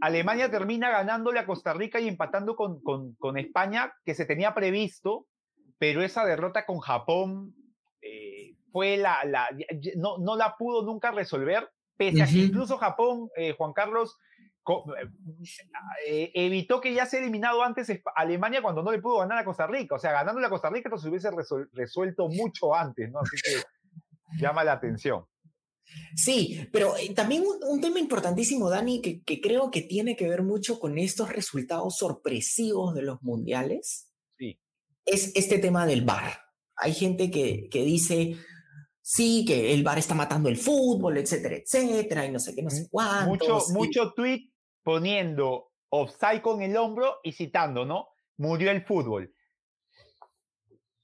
[0.02, 5.28] Alemania termina ganándole a Costa Rica y empatando con, con, España, que se tenía previsto,
[5.78, 7.56] pero esa derrota con Japón
[8.02, 9.20] eh, fue la,
[9.96, 14.18] no, no la pudo nunca resolver, pese a que incluso Japón, eh, Juan Carlos,
[16.06, 19.66] eh, evitó que ya se eliminado antes Alemania cuando no le pudo ganar a Costa
[19.66, 19.96] Rica.
[19.96, 21.30] O sea, ganando a Costa Rica, esto se hubiese
[21.74, 23.20] resuelto mucho antes, ¿no?
[23.20, 23.62] Así que
[24.40, 25.26] llama la atención.
[26.16, 30.80] Sí, pero también un, tema importantísimo, Dani, que, que, creo que tiene que ver mucho
[30.80, 34.07] con estos resultados sorpresivos de los mundiales.
[35.08, 36.40] Es este tema del VAR.
[36.76, 38.38] Hay gente que, que dice,
[39.02, 42.70] sí, que el VAR está matando el fútbol, etcétera, etcétera, y no sé qué, no
[42.70, 43.30] sé cuánto.
[43.30, 44.52] Mucho, mucho tweet
[44.84, 48.10] poniendo offside con el hombro y citando, ¿no?
[48.38, 49.34] Murió el fútbol.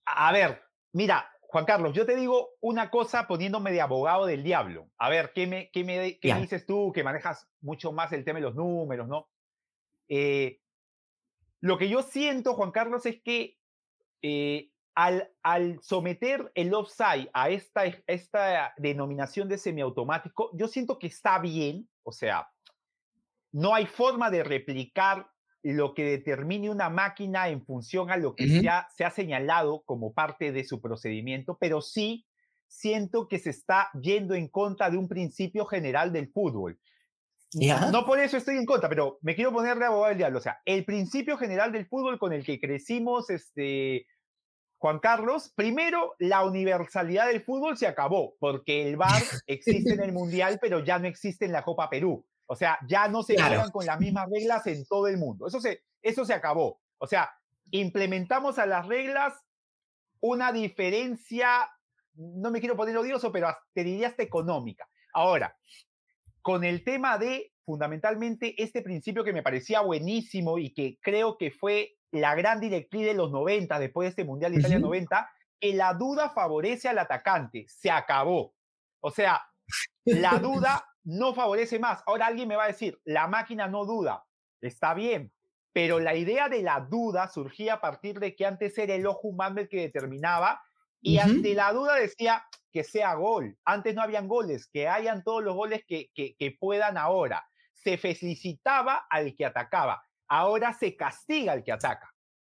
[0.05, 0.61] A ver,
[0.91, 4.89] mira, Juan Carlos, yo te digo una cosa poniéndome de abogado del diablo.
[4.97, 8.39] A ver, ¿qué me, qué me, qué dices tú que manejas mucho más el tema
[8.39, 9.29] de los números, ¿no?
[10.09, 10.59] Eh,
[11.61, 13.57] lo que yo siento, Juan Carlos, es que
[14.23, 21.07] eh, al, al, someter el offside a esta, esta denominación de semiautomático, yo siento que
[21.07, 22.47] está bien, o sea,
[23.51, 25.27] no hay forma de replicar
[25.61, 29.83] lo que determine una máquina en función a lo que se, ha, se, ha, señalado
[29.85, 32.25] como parte de su procedimiento, pero sí
[32.67, 36.79] siento que se está yendo en contra de un principio general del fútbol.
[37.91, 40.39] No por eso estoy en contra, pero me quiero poner de abogado del diablo.
[40.39, 44.07] O sea, el principio general del fútbol con el que crecimos, este,
[44.83, 50.11] Juan Carlos, primero, la universalidad del fútbol se acabó, porque el VAR existe en el
[50.11, 52.25] Mundial, pero ya no existe en la Copa Perú.
[52.47, 55.47] O sea, ya no se juegan con las mismas reglas en todo el mundo.
[55.47, 56.81] Eso se, eso se acabó.
[56.97, 57.31] O sea,
[57.71, 59.33] implementamos a las reglas
[60.19, 61.71] una diferencia,
[62.15, 64.89] no me quiero poner odioso, pero te diría hasta económica.
[65.13, 65.55] Ahora,
[66.41, 71.51] con el tema de fundamentalmente este principio que me parecía buenísimo y que creo que
[71.51, 75.73] fue la gran directriz de los 90, después de este Mundial de Italia 90, que
[75.73, 77.65] la duda favorece al atacante.
[77.67, 78.53] Se acabó.
[78.99, 79.41] O sea,
[80.05, 82.03] la duda no favorece más.
[82.05, 84.25] Ahora alguien me va a decir, la máquina no duda.
[84.61, 85.33] Está bien,
[85.73, 89.29] pero la idea de la duda surgía a partir de que antes era el ojo
[89.29, 90.61] humano el que determinaba
[91.01, 93.57] y ante la duda decía que sea gol.
[93.65, 97.45] Antes no habían goles, que hayan todos los goles que, que, que puedan ahora.
[97.73, 100.05] Se felicitaba al que atacaba.
[100.33, 102.11] Ahora se castiga al que ataca.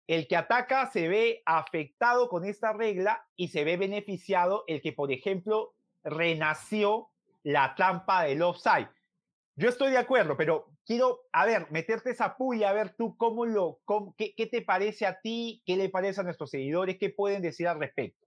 [0.08, 4.92] El que ataca se ve afectado con esta regla y se ve beneficiado el que,
[4.92, 7.10] por ejemplo, renació
[7.44, 8.88] la trampa del offside.
[9.54, 13.46] Yo estoy de acuerdo, pero quiero, a ver, meterte esa puya, a ver tú cómo
[13.46, 13.80] lo,
[14.16, 17.68] qué, qué, te parece a ti, qué le parece a nuestros seguidores, qué pueden decir
[17.68, 18.26] al respecto.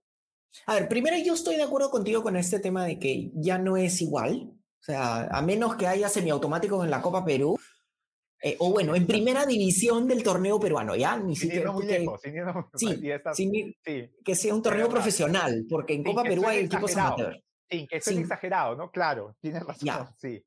[0.66, 3.76] A ver, primero yo estoy de acuerdo contigo con este tema de que ya no
[3.76, 7.58] es igual, o sea, a menos que haya semiautomáticos en la Copa Perú,
[8.44, 11.72] eh, o bueno, en primera división del torneo peruano, ya ni siquiera.
[11.72, 12.20] Lejos,
[12.74, 13.00] sí,
[14.24, 17.40] que sea un torneo profesional, porque en Copa Perú hay equipos amateur.
[17.70, 18.90] Sí, que es exagerado, ¿no?
[18.90, 20.44] Claro, tienes razón, sí.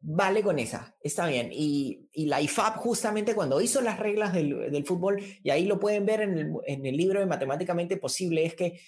[0.00, 1.48] Vale con esa, está bien.
[1.50, 5.80] Y, y, la IFAB justamente cuando hizo las reglas del, del fútbol, y ahí lo
[5.80, 8.78] pueden ver en el, en el, libro de Matemáticamente Posible, es que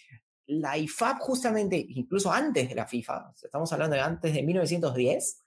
[0.46, 5.40] la IFAB justamente, incluso antes de la FIFA, estamos hablando de antes de 1910,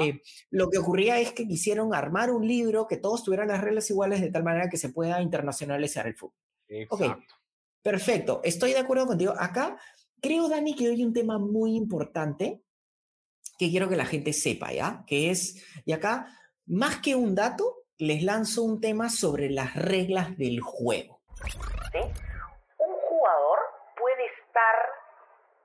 [0.00, 3.88] eh, lo que ocurría es que quisieron armar un libro que todos tuvieran las reglas
[3.90, 6.36] iguales de tal manera que se pueda internacionalizar el fútbol.
[6.68, 7.06] Exacto.
[7.06, 7.24] Ok,
[7.82, 9.34] perfecto, estoy de acuerdo contigo.
[9.38, 9.78] Acá
[10.22, 12.62] creo, Dani, que hay un tema muy importante
[13.58, 15.04] que quiero que la gente sepa, ¿ya?
[15.06, 16.26] Que es, y acá,
[16.66, 21.20] más que un dato, les lanzo un tema sobre las reglas del juego.
[21.92, 21.98] ¿Sí?
[21.98, 23.58] Un jugador
[23.96, 24.76] puede estar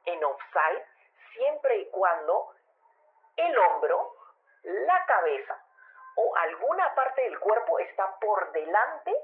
[0.06, 0.84] en offside
[1.34, 2.50] siempre y cuando
[3.38, 4.16] el hombro,
[4.64, 5.64] la cabeza
[6.16, 9.16] o alguna parte del cuerpo está por delante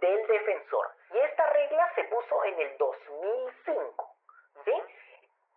[0.00, 0.90] del defensor.
[1.12, 4.14] Y esta regla se puso en el 2005.
[4.64, 4.72] ¿sí?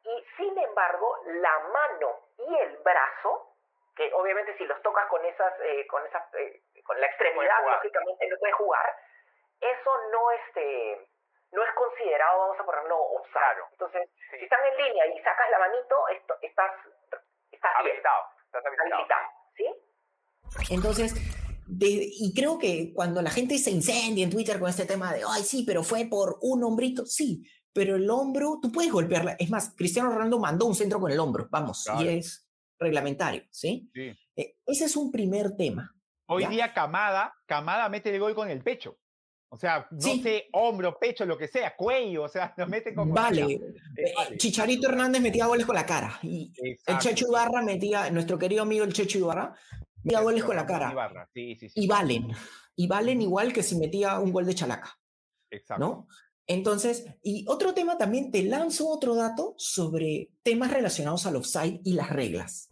[0.03, 3.55] Y sin embargo, la mano y el brazo,
[3.95, 8.27] que obviamente si los tocas con esas, eh, con esas, eh, con la extremidad, lógicamente
[8.27, 8.95] no puedes jugar,
[9.61, 11.07] eso no este
[11.51, 13.67] no es considerado, vamos a ponerlo obscuro.
[13.71, 16.71] Entonces, si están en línea y sacas la manito, esto, estás,
[17.61, 19.23] estás habilitado, estás habilitado.
[19.55, 20.73] ¿sí?
[20.73, 21.13] Entonces,
[21.69, 25.43] y creo que cuando la gente se incendia en Twitter con este tema de, ay,
[25.43, 29.35] sí, pero fue por un hombrito, sí, pero el hombro, tú puedes golpearla.
[29.39, 32.47] Es más, Cristiano Ronaldo mandó un centro con el hombro, vamos, y es
[32.79, 33.89] reglamentario, ¿sí?
[33.93, 34.17] sí.
[34.35, 35.95] Eh, ese es un primer tema.
[36.25, 38.97] Hoy día Camada, Camada mete el gol con el pecho.
[39.53, 43.11] O sea, no sé, hombro, pecho, lo que sea, cuello, o sea, lo mete con...
[43.13, 43.41] Vale.
[43.41, 46.17] Eh, eh, Chicharito Hernández metía goles con la cara.
[46.21, 46.53] Y
[46.85, 49.53] el Checho Ibarra metía, nuestro querido amigo el Checho Ibarra,
[50.03, 51.27] metía goles con la cara.
[51.33, 52.31] Sí, sí, y valen.
[52.77, 54.97] Y valen igual que si metía un gol de chalaca.
[55.49, 55.83] Exacto.
[55.83, 56.07] ¿No?
[56.47, 61.93] Entonces, y otro tema también, te lanzo otro dato sobre temas relacionados al offside y
[61.93, 62.69] las reglas.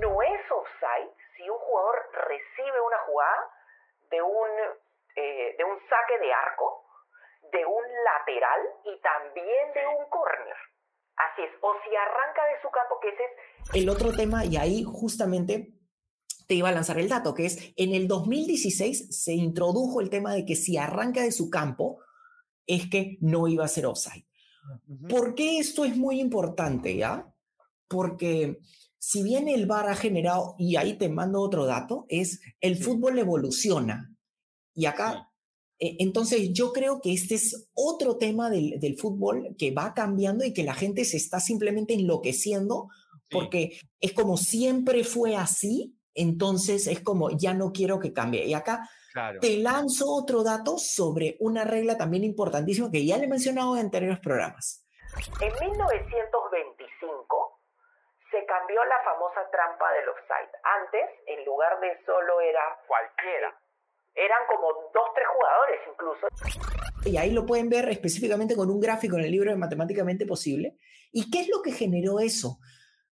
[0.00, 1.96] No es offside si un jugador
[3.06, 3.50] jugada
[4.10, 4.48] de un,
[5.16, 6.84] eh, de un saque de arco,
[7.52, 10.56] de un lateral y también de un córner.
[11.16, 13.82] Así es, o si arranca de su campo, que ese es...
[13.82, 15.72] El otro tema, y ahí justamente
[16.46, 20.34] te iba a lanzar el dato, que es en el 2016 se introdujo el tema
[20.34, 22.00] de que si arranca de su campo,
[22.66, 24.26] es que no iba a ser offside.
[25.08, 27.32] ¿Por qué esto es muy importante, ya?
[27.88, 28.58] Porque
[28.98, 33.18] si bien el VAR ha generado, y ahí te mando otro dato, es el fútbol
[33.18, 34.15] evoluciona.
[34.76, 35.32] Y acá,
[35.80, 40.44] e, entonces yo creo que este es otro tema del, del, fútbol que va cambiando
[40.44, 42.88] y que la gente se está simplemente enloqueciendo
[43.30, 48.44] porque es como siempre fue así, entonces es como ya no quiero que cambie.
[48.44, 48.88] Y acá
[49.40, 53.86] te lanzo otro dato sobre una regla también importantísima que ya le he mencionado en
[53.86, 54.86] anteriores programas.
[55.40, 57.60] En 1925
[58.30, 60.52] se cambió la famosa trampa del offside.
[60.62, 63.58] Antes, en lugar de solo era cualquiera,
[64.16, 66.26] eran como dos, tres jugadores incluso.
[67.04, 70.76] Y ahí lo pueden ver específicamente con un gráfico en el libro de Matemáticamente Posible.
[71.12, 72.58] ¿Y qué es lo que generó eso?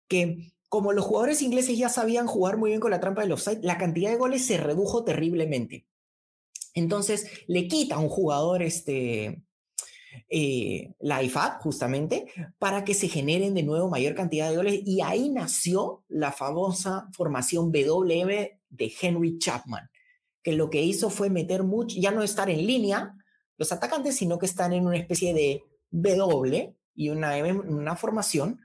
[0.08, 3.62] Que como los jugadores ingleses ya sabían jugar muy bien con la trampa del offside,
[3.62, 5.86] la cantidad de goles se redujo terriblemente.
[6.74, 9.44] Entonces le quita a un jugador este,
[10.28, 12.26] eh, la IFAB justamente
[12.58, 17.08] para que se generen de nuevo mayor cantidad de goles y ahí nació la famosa
[17.12, 19.88] formación WM de Henry Chapman,
[20.44, 23.16] que lo que hizo fue meter mucho, ya no estar en línea
[23.56, 28.60] los atacantes, sino que están en una especie de W y una, una formación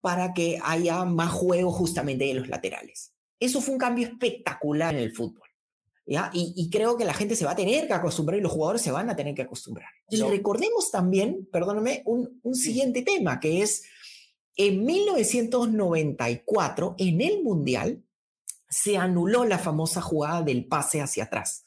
[0.00, 3.14] para que haya más juego justamente de los laterales.
[3.38, 5.48] Eso fue un cambio espectacular en el fútbol.
[6.04, 8.90] Y, creo que la gente se va a tener que acostumbrar y los jugadores se
[8.90, 9.88] van a tener que acostumbrar.
[10.08, 13.84] Y recordemos también, perdóname, un, un siguiente tema, que es
[14.56, 18.02] en 1994, en el Mundial,
[18.72, 21.66] se anuló la famosa jugada del pase hacia atrás.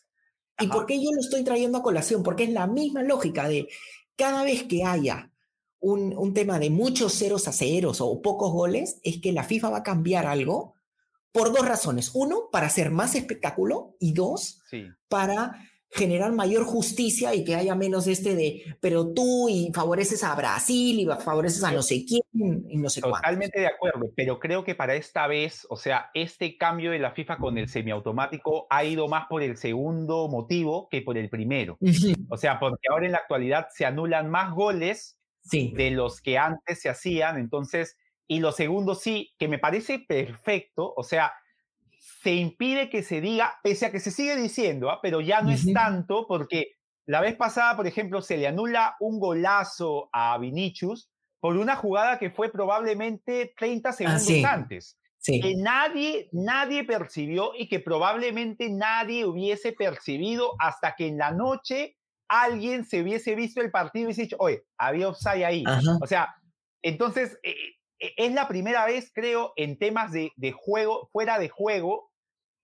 [0.59, 2.23] ¿Y por qué yo lo estoy trayendo a colación?
[2.23, 3.67] Porque es la misma lógica de
[4.15, 5.31] cada vez que haya
[5.79, 9.69] un, un, tema de muchos ceros a ceros o pocos goles, es que la FIFA
[9.69, 10.73] va a cambiar algo
[11.31, 12.11] por dos razones.
[12.15, 14.61] Uno, para hacer más espectáculo y dos,
[15.07, 15.59] para
[15.95, 20.99] generar mayor justicia y que haya menos este de, pero tú y favoreces a Brasil
[20.99, 23.19] y favoreces a no sé quién y no sé cuánto.
[23.19, 27.11] Totalmente de acuerdo, pero creo que para esta vez, o sea, este cambio de la
[27.11, 31.77] FIFA con el semiautomático ha ido más por el segundo motivo que por el primero.
[32.29, 35.17] O sea, porque ahora en la actualidad se anulan más goles
[35.51, 37.95] de los que antes se hacían, entonces
[38.27, 41.31] y lo segundo, sí, que me parece perfecto, o sea,
[42.05, 44.99] se impide que se diga, pese a que se sigue diciendo, ¿ah?
[45.01, 46.73] pero ya no es tanto, porque
[47.07, 52.19] la vez pasada, por ejemplo, se le anula un golazo a Vinicius por una jugada
[52.19, 54.99] que fue probablemente 30 segundos antes.
[55.25, 61.97] Que nadie, nadie percibió y que probablemente nadie hubiese percibido hasta que en la noche
[62.27, 65.63] alguien se hubiese visto el partido y hubiese dicho, oye, había offside ahí.
[66.01, 66.35] O sea,
[66.83, 67.55] entonces, eh,
[68.17, 72.11] es la primera vez, creo, en temas de, juego, fuera de juego,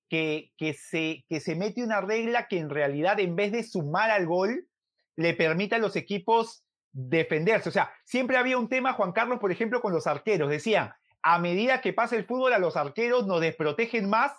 [0.09, 4.11] que, que, se, que se mete una regla que en realidad, en vez de sumar
[4.11, 4.67] al gol,
[5.15, 7.69] le permite a los equipos defenderse.
[7.69, 10.49] O sea, siempre había un tema, Juan Carlos, por ejemplo, con los arqueros.
[10.49, 14.33] Decían, a medida que pasa el fútbol, a los arqueros nos desprotegen más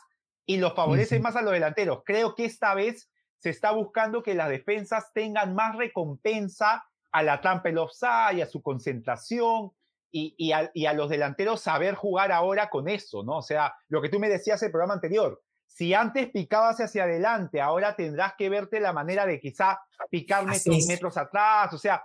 [0.44, 2.03] y los favorecen más a los delanteros.
[2.05, 7.40] Creo que esta vez se está buscando que las defensas tengan más recompensa a la
[7.40, 9.72] trampa el offside, a su concentración,
[10.13, 13.39] y, a, los delanteros saber jugar ahora con eso, ¿no?
[13.39, 17.05] O sea, lo que tú me decías en el programa anterior, si antes picabas hacia
[17.05, 22.05] adelante, ahora tendrás que verte la manera de quizá picar metros, metros, atrás, o sea,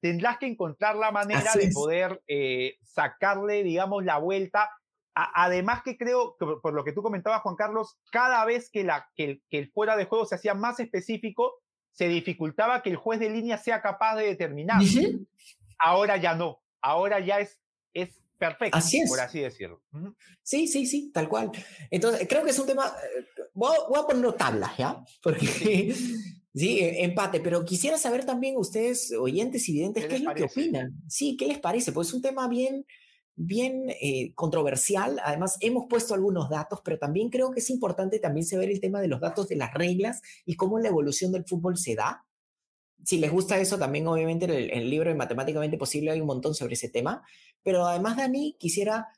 [0.00, 4.68] tendrás que encontrar la manera de poder eh, sacarle, digamos, la vuelta.
[5.14, 9.40] además que creo, por, lo que tú comentabas, Juan Carlos, cada vez que, la, que,
[9.50, 11.54] el, fuera de juego se hacía más específico,
[11.92, 14.82] se dificultaba que el juez de línea sea capaz de determinar.
[15.78, 17.58] Ahora ya no ahora ya es,
[17.94, 18.78] es perfecto,
[19.08, 19.82] por así decirlo.
[20.42, 21.50] Sí, sí, sí, tal cual.
[21.90, 23.24] Entonces, creo que es un tema, eh,
[23.54, 25.02] voy a, voy poner tablas, ¿ya?
[25.22, 25.46] Porque
[26.54, 30.44] sí, e, empate, pero quisiera saber también ustedes, oyentes y videntes, qué, es lo que
[30.44, 30.92] opinan.
[31.08, 31.92] Sí, ¿qué les parece?
[31.92, 32.84] Pues es un tema bien,
[33.34, 35.18] bien eh, controversial.
[35.24, 39.00] Además, hemos puesto algunos datos, pero también creo que es importante también saber el tema
[39.00, 42.26] de los datos de las reglas y cómo la evolución del fútbol se da
[43.04, 46.54] si les gusta eso, también obviamente en el, libro de Matemáticamente Posible hay un montón
[46.54, 47.22] sobre ese tema.
[47.62, 49.08] Pero además, Dani, quisiera,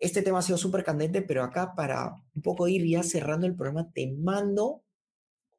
[0.00, 3.56] este tema ha sido súper candente, pero acá para un poco ir ya cerrando el
[3.56, 4.84] programa, te mando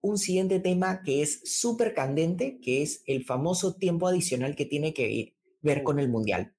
[0.02, 4.94] un siguiente tema que es súper candente, que es el famoso tiempo adicional que tiene
[4.94, 6.56] que ver con el Mundial.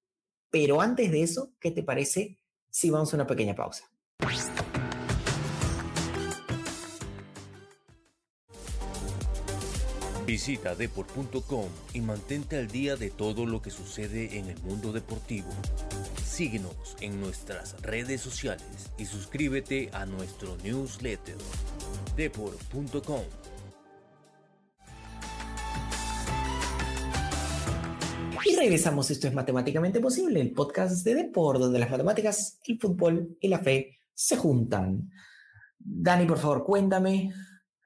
[0.51, 2.39] Pero antes de eso, ¿qué te parece
[2.71, 3.91] si vamos a una pequeña pausa?
[10.31, 15.49] Visita deport.com y mantente al día de todo lo que sucede en el mundo deportivo.
[16.25, 21.35] Síguenos en nuestras redes sociales y suscríbete a nuestro newsletter
[22.17, 23.25] deport.com.
[28.47, 33.37] Y regresamos, esto es Matemáticamente Posible, el podcast de Deport, donde las matemáticas, el fútbol
[33.41, 35.11] y la fe se juntan.
[35.77, 37.33] Dani, por favor, cuéntame.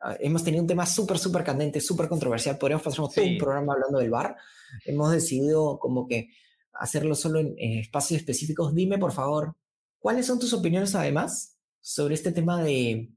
[0.06, 2.58] Ah, hemos tenido un tema súper, súper candente, súper controversial.
[2.58, 4.36] Podríamos pasar todo un programa hablando del bar.
[4.84, 6.28] Hemos decidido como que
[6.74, 8.74] hacerlo solo en, espacios específicos.
[8.74, 9.56] Dime, por favor,
[9.98, 13.08] ¿cuáles son tus opiniones además sobre este tema de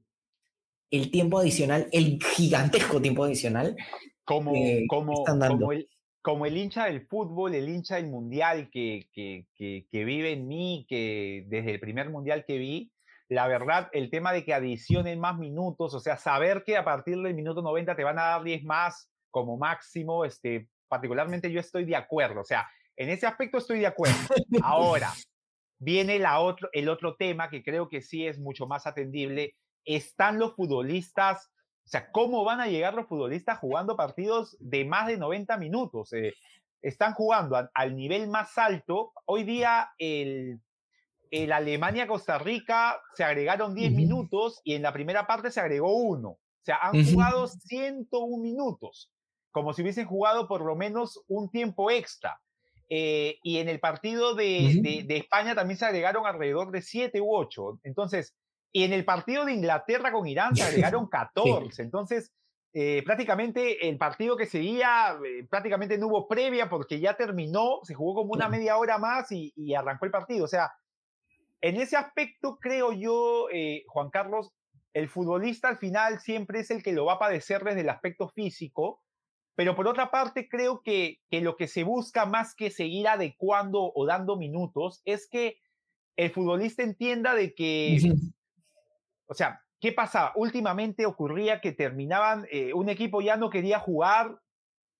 [0.90, 3.76] el tiempo adicional, el gigantesco tiempo adicional?
[4.24, 4.54] Como,
[4.88, 5.90] como, como, el,
[6.22, 10.86] como el hincha del fútbol, el hincha del mundial que, que, que, vive en mí,
[10.88, 12.92] que desde el primer mundial que vi,
[13.28, 17.20] la verdad, el tema de que adicionen más minutos, o sea, saber que a partir
[17.20, 21.84] del minuto 90 te van a dar 10 más como máximo, este, particularmente yo estoy
[21.84, 24.16] de acuerdo, o sea, en ese aspecto estoy de acuerdo.
[24.62, 25.12] Ahora,
[25.78, 29.54] viene la otro, el otro tema que creo que sí es mucho más atendible.
[29.84, 31.50] Están los futbolistas
[31.88, 36.12] o sea, ¿cómo van a llegar los futbolistas jugando partidos de más de 90 minutos?
[36.12, 36.34] Eh,
[36.82, 39.14] están jugando al nivel más alto.
[39.24, 40.60] Hoy día el,
[41.30, 46.30] el Alemania-Costa Rica se agregaron 10 minutos y en la primera parte se agregó uno.
[46.30, 49.10] O sea, han jugado 101 minutos,
[49.50, 52.40] como si hubiesen jugado por lo menos un tiempo extra.
[52.90, 57.34] Eh, y en el partido de, de, España también se agregaron alrededor de 7 u
[57.34, 57.80] 8.
[57.84, 58.34] Entonces,
[58.72, 61.82] y en el partido de Inglaterra con Irán se agregaron 14.
[61.82, 62.32] Entonces,
[62.74, 67.94] eh, prácticamente el partido que seguía, eh, prácticamente no hubo previa porque ya terminó, se
[67.94, 70.44] jugó como una media hora más y, arrancó el partido.
[70.44, 70.70] O sea,
[71.60, 74.52] en ese aspecto creo yo, eh, Juan Carlos,
[74.94, 78.28] el futbolista al final siempre es el que lo va a padecer desde el aspecto
[78.28, 79.02] físico,
[79.54, 83.92] pero por otra parte creo que, que lo que se busca más que seguir adecuando
[83.94, 85.58] o dando minutos es que
[86.16, 87.98] el futbolista entienda de que
[89.28, 90.32] o sea, ¿qué pasaba?
[90.34, 94.40] Últimamente ocurría que terminaban, eh, un equipo ya no quería jugar,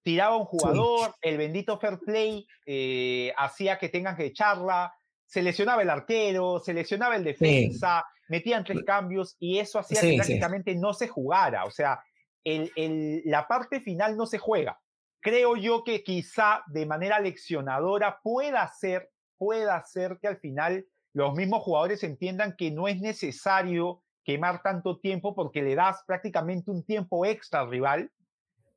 [0.03, 4.95] tiraba un jugador, el bendito fair play eh, hacía que tengan que echarla,
[5.29, 10.16] se lesionaba el arquero, se lesionaba el defensa, metían tres cambios y eso hacía que
[10.16, 11.66] prácticamente no se jugara.
[11.66, 12.03] O sea,
[12.45, 14.81] el, el, la parte final no se juega.
[15.20, 21.35] Creo yo que quizá de manera leccionadora pueda ser, pueda ser que al final los
[21.35, 26.85] mismos jugadores entiendan que no es necesario quemar tanto tiempo porque le das prácticamente un
[26.85, 28.11] tiempo extra al rival.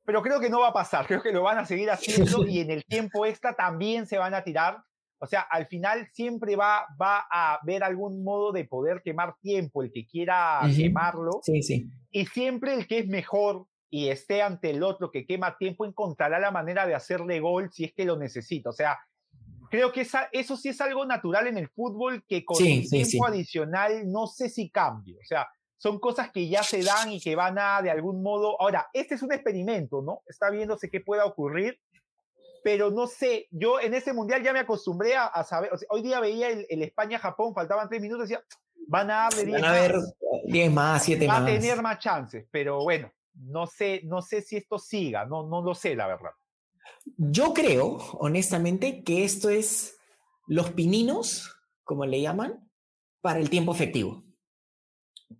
[0.04, 2.60] Pero creo que no va a pasar, creo que lo van a seguir haciendo y
[2.60, 4.82] en el tiempo extra también se van a tirar.
[5.22, 9.84] O sea, al final siempre va, va a haber algún modo de poder quemar tiempo,
[9.84, 11.38] el que quiera quemarlo.
[11.44, 11.88] Sí, sí.
[12.10, 16.40] Y siempre el que es mejor y esté ante el otro que quema tiempo encontrará
[16.40, 18.70] la manera de hacerle gol si es que lo necesita.
[18.70, 18.98] O sea,
[19.70, 24.10] creo que eso sí es algo natural en el fútbol que con el tiempo adicional
[24.10, 25.16] no sé si cambie.
[25.18, 25.46] O sea,
[25.76, 28.60] son cosas que ya se dan y que van a de algún modo.
[28.60, 30.22] Ahora, este es un experimento, ¿no?
[30.26, 31.78] Está viéndose qué pueda ocurrir,
[32.62, 33.48] pero no sé.
[33.50, 35.70] Yo en ese mundial ya me acostumbré a, saber.
[35.88, 38.44] hoy día veía el, España-Japón, faltaban tres minutos, decía,
[38.86, 40.14] van a haber 10 más.
[40.44, 41.40] 10 más, 7 más.
[41.40, 45.46] Va a tener más chances, pero bueno, no sé, no sé si esto siga, no,
[45.46, 46.30] no lo sé, la verdad.
[47.16, 49.96] Yo creo, honestamente, que esto es
[50.46, 52.68] los pininos, como le llaman,
[53.20, 54.24] para el tiempo efectivo.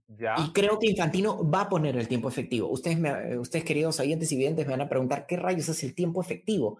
[0.08, 2.68] Y creo que Infantino va a poner el tiempo efectivo.
[2.68, 2.98] Ustedes,
[3.38, 6.78] ustedes, queridos oyentes y videntes, me van a preguntar qué rayos es el tiempo efectivo.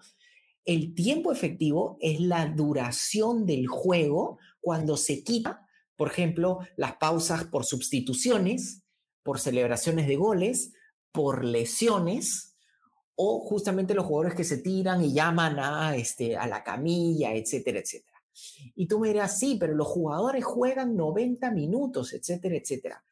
[0.65, 7.45] El tiempo efectivo es la duración del juego cuando se quita, por ejemplo, las pausas
[7.45, 8.83] por sustituciones,
[9.23, 10.73] por celebraciones de goles,
[11.11, 12.53] por lesiones,
[13.15, 17.79] o justamente los jugadores que se tiran y llaman a, este, a la camilla, etcétera,
[17.79, 18.13] etcétera.
[18.75, 23.03] Y tú me dirás, sí, pero los jugadores juegan 90 minutos, etcétera, etcétera.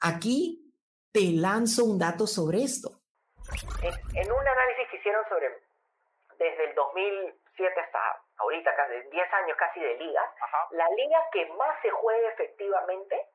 [0.00, 0.74] Aquí
[1.12, 3.02] te lanzo un dato sobre esto.
[3.82, 5.46] En, un análisis que hicieron sobre,
[6.42, 10.34] desde el 2007 hasta ahorita, casi 10 años casi de liga,
[10.70, 13.28] la liga que más se juega efectivamente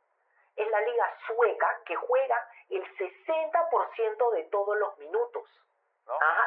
[0.56, 5.44] es la liga sueca, que juega el 60% de todos los minutos.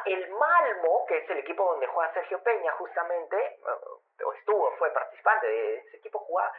[0.07, 4.91] El Malmo, que es el equipo donde juega Sergio Peña justamente, eh, o estuvo, fue
[4.91, 6.51] participante de ese equipo, juega,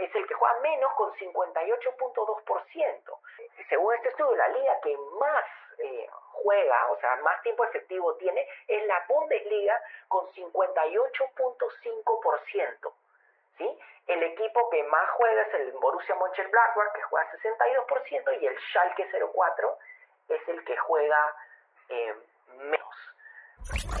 [0.00, 3.18] es el que juega menos con 58.2%.
[3.68, 5.44] Según este estudio, la liga que más
[5.78, 9.78] eh, juega, o sea, más tiempo efectivo tiene, es la Bundesliga
[10.08, 12.92] con 58.5%.
[13.58, 13.78] ¿Sí?
[14.06, 19.06] El equipo que más juega es el Borussia Mönchengladbach, que juega 62%, y el Schalke
[19.32, 19.78] 04
[20.28, 21.34] es el que juega
[21.88, 22.14] eh,
[22.58, 22.94] menos.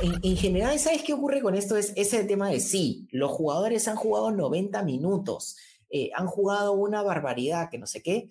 [0.02, 1.76] En, general, ¿sabes qué ocurre con esto?
[1.76, 5.56] Es ese tema de sí, los jugadores han jugado 90 minutos,
[5.94, 8.26] eh, han jugado una barbaridad, que no sé qué.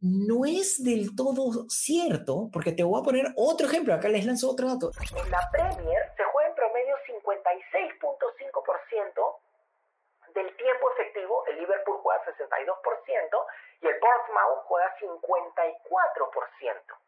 [0.00, 4.50] No es del todo cierto, porque te voy a poner otro ejemplo, acá les lanzo
[4.50, 4.90] otro dato.
[5.14, 9.36] En la Premier se juega en promedio 56.5%
[10.34, 13.46] del tiempo efectivo, el Liverpool juega 62%
[13.82, 16.98] y el Portsmouth juega 54%.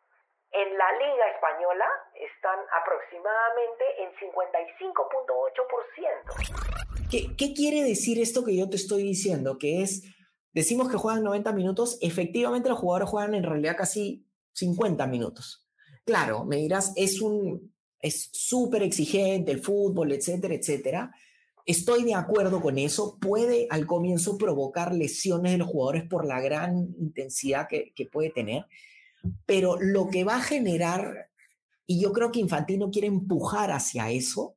[0.53, 6.88] En la Liga Española están aproximadamente en 55.8%.
[7.11, 9.59] ¿Qué, ¿Qué quiere decir esto que yo te estoy diciendo?
[9.59, 10.03] Que es,
[10.53, 15.67] decimos que juegan 90 minutos, efectivamente los jugadores juegan en realidad casi 50 minutos.
[16.05, 21.13] Claro, me dirás, es un es súper exigente el fútbol, etcétera, etcétera.
[21.67, 23.19] Estoy de acuerdo con eso.
[23.21, 28.67] Puede al comienzo provocar lesiones de los jugadores por la gran intensidad que, puede tener,
[29.47, 31.31] pero lo que va a generar,
[31.87, 34.57] y yo creo que Infantino quiere empujar hacia eso,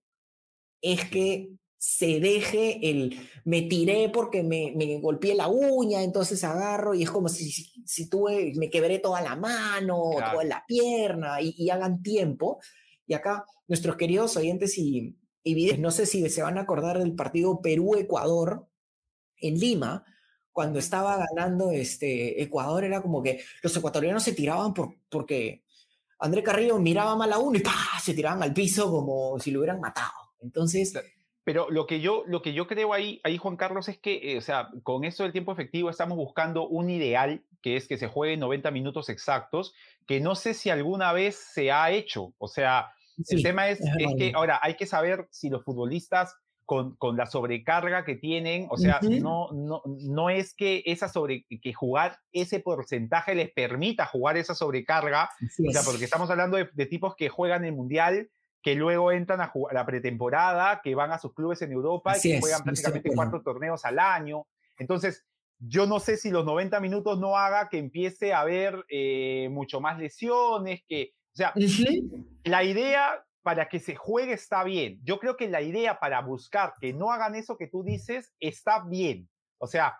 [0.82, 1.50] es que
[1.84, 7.10] se deje el me tiré porque me, me golpeé la uña, entonces agarro y es
[7.10, 12.04] como si, si, tuve, me quebré toda la mano, toda la pierna y, y hagan
[12.04, 12.60] tiempo.
[13.08, 17.16] Y acá nuestros queridos oyentes y, y no sé si se van a acordar del
[17.16, 18.68] partido Perú-Ecuador
[19.38, 20.06] en Lima,
[20.52, 25.64] cuando estaba ganando este Ecuador, era como que los ecuatorianos se tiraban por, porque
[26.20, 27.64] André Carrillo miraba mal a uno y
[28.04, 30.14] se tiraban al piso como si lo hubieran matado.
[30.42, 30.94] Entonces...
[31.44, 34.38] Pero lo que yo, lo que yo creo ahí, ahí, Juan Carlos, es que, eh,
[34.38, 38.08] o sea, con eso del tiempo efectivo estamos buscando un ideal, que es que se
[38.08, 39.74] juegue 90 minutos exactos,
[40.06, 42.34] que no sé si alguna vez se ha hecho.
[42.38, 42.92] O sea,
[43.30, 43.80] el tema es,
[44.18, 46.36] que ahora hay que saber si los futbolistas
[46.66, 51.46] con, con, la sobrecarga que tienen, o sea, no, no, no es que esa sobre,
[51.62, 55.30] que jugar ese porcentaje les permita jugar esa sobrecarga,
[55.68, 58.30] o sea, porque estamos hablando de, tipos que juegan el mundial,
[58.62, 62.22] que luego entran a, jugar, la pretemporada, que van a sus clubes en Europa y
[62.22, 64.46] que juegan prácticamente cuatro torneos al año.
[64.78, 65.26] Entonces,
[65.60, 69.80] yo no sé si los 90 minutos no haga que empiece a haber eh, mucho
[69.80, 71.54] más lesiones, que, o sea,
[72.44, 75.00] la idea para que se juegue está bien.
[75.04, 78.84] Yo creo que la idea para buscar que no hagan eso que tú dices está
[78.84, 79.30] bien.
[79.58, 80.00] O sea,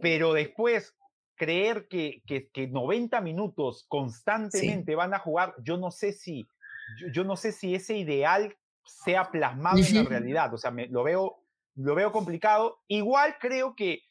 [0.00, 0.94] pero después
[1.36, 6.48] creer que, que, 90 minutos constantemente van a jugar, yo no sé si,
[7.12, 10.54] yo, no sé si ese ideal sea plasmado en la realidad.
[10.54, 11.42] O sea, me, lo, veo,
[11.74, 12.80] lo veo complicado.
[12.88, 14.02] Igual creo que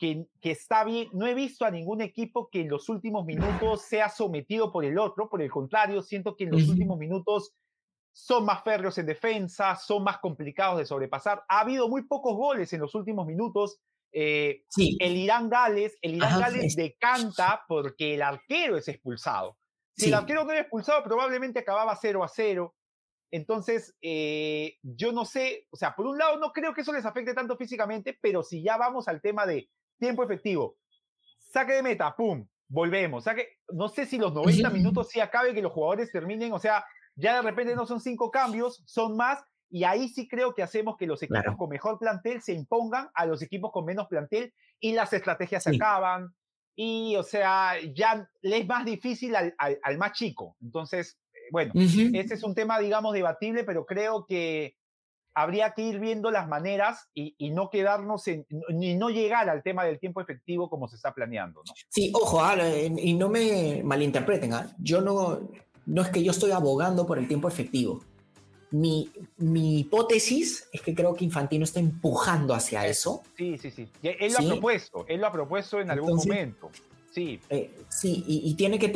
[0.00, 1.08] que, está bien.
[1.12, 4.98] No he visto a ningún equipo que en los últimos minutos sea sometido por el
[4.98, 5.28] otro.
[5.28, 7.54] Por el contrario, siento que en los últimos minutos
[8.12, 11.44] son más férreos en defensa, son más complicados de sobrepasar.
[11.48, 13.78] Ha habido muy pocos goles en los últimos minutos.
[14.10, 14.64] Eh,
[15.00, 19.58] el Irán Gales, el Irán Gales decanta porque el arquero es expulsado.
[19.98, 22.74] Si el arquero no era expulsado, probablemente acababa 0 a 0.
[23.30, 27.04] Entonces, eh, yo no sé, o sea, por un lado no creo que eso les
[27.04, 29.68] afecte tanto físicamente, pero si ya vamos al tema de
[29.98, 30.76] tiempo efectivo,
[31.50, 33.24] saque de meta, pum, volvemos.
[33.24, 36.84] Saque, no sé si los 90 minutos sí acabe que los jugadores terminen, o sea,
[37.16, 40.96] ya de repente no son cinco cambios, son más, y ahí sí creo que hacemos
[40.96, 44.92] que los equipos con mejor plantel se impongan a los equipos con menos plantel y
[44.92, 46.34] las estrategias se acaban.
[46.80, 50.56] Y, o sea, ya le es más difícil al, al más chico.
[50.62, 51.18] Entonces,
[51.50, 54.76] bueno, ese es un tema, digamos, debatible, pero creo que
[55.34, 59.84] habría que ir viendo las maneras y, no quedarnos en, ni no llegar al tema
[59.84, 61.62] del tiempo efectivo como se está planeando.
[61.66, 61.72] ¿no?
[61.88, 64.74] Sí, ojo, ah, y no me malinterpreten, ¿ah?
[64.78, 65.40] yo no,
[65.86, 68.04] no es que yo estoy abogando por el tiempo efectivo.
[68.70, 73.22] Mi, mi, hipótesis es que creo que Infantino está empujando hacia eso.
[73.36, 73.88] Sí, sí, sí.
[74.02, 76.70] Él lo ha propuesto, él lo ha propuesto en algún momento.
[77.10, 77.40] Sí.
[77.48, 78.88] Eh, sí, y, tiene que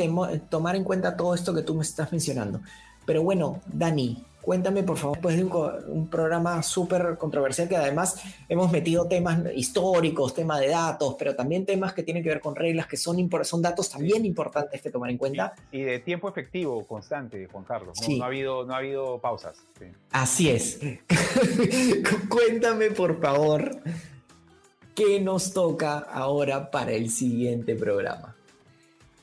[0.49, 2.61] tomar en cuenta todo esto que tú me estás mencionando.
[3.05, 8.71] Pero bueno, Dani, cuéntame por favor, después de un, programa súper controversial que además hemos
[8.71, 12.85] metido temas históricos, temas de datos, pero también temas que tienen que ver con reglas,
[12.85, 15.53] que son, son datos también importantes que tomar en cuenta.
[15.71, 17.97] Y, de tiempo efectivo constante, Juan Carlos.
[18.07, 19.57] No, ha, habido, no ha habido pausas.
[20.11, 20.79] Así es.
[22.29, 23.81] cuéntame por favor
[24.95, 28.35] ¿Qué nos toca ahora para el siguiente programa?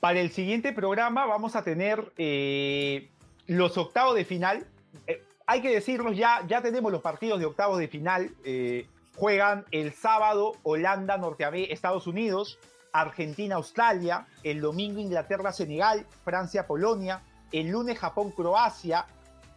[0.01, 3.09] Para el siguiente programa vamos a tener eh,
[3.47, 4.67] los octavos de final.
[5.07, 8.31] Eh, hay que decirnos ya, ya tenemos los partidos de octavos de final.
[8.45, 8.87] Eh,
[9.17, 12.59] juegan el sábado Holanda, Norteamérica, Estados Unidos,
[12.93, 17.23] Argentina, Australia, el domingo Inglaterra, Senegal, Francia, Polonia,
[17.53, 19.07] el lunes Japón, Croacia,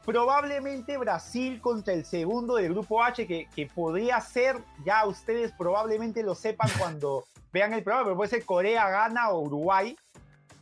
[0.05, 6.23] Probablemente Brasil contra el segundo del grupo H, que, que podría ser, ya ustedes probablemente
[6.23, 7.23] lo sepan cuando
[7.53, 9.95] vean el programa, pero puede ser Corea, Ghana o Uruguay.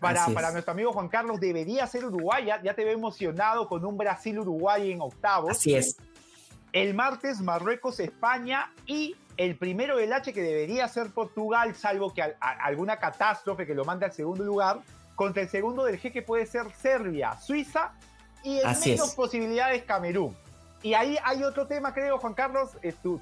[0.02, 2.46] Para, para nuestro amigo Juan Carlos, debería ser Uruguay.
[2.64, 5.52] Ya, te veo emocionado con un Brasil-Uruguay en octavos.
[5.52, 5.96] Así es.
[6.74, 12.98] El martes, Marruecos-España y el primero del H que debería ser Portugal, salvo que alguna
[12.98, 14.80] catástrofe que lo mande al segundo lugar,
[15.16, 17.92] contra el segundo del G que puede ser Serbia, Suiza
[18.44, 20.36] y en menos posibilidades Camerún.
[20.82, 23.20] Y ahí hay otro tema, creo, Juan Carlos, eh, tu,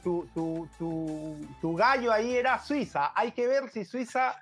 [1.60, 3.12] tu, gallo ahí era Suiza.
[3.14, 4.36] Hay que ver si Suiza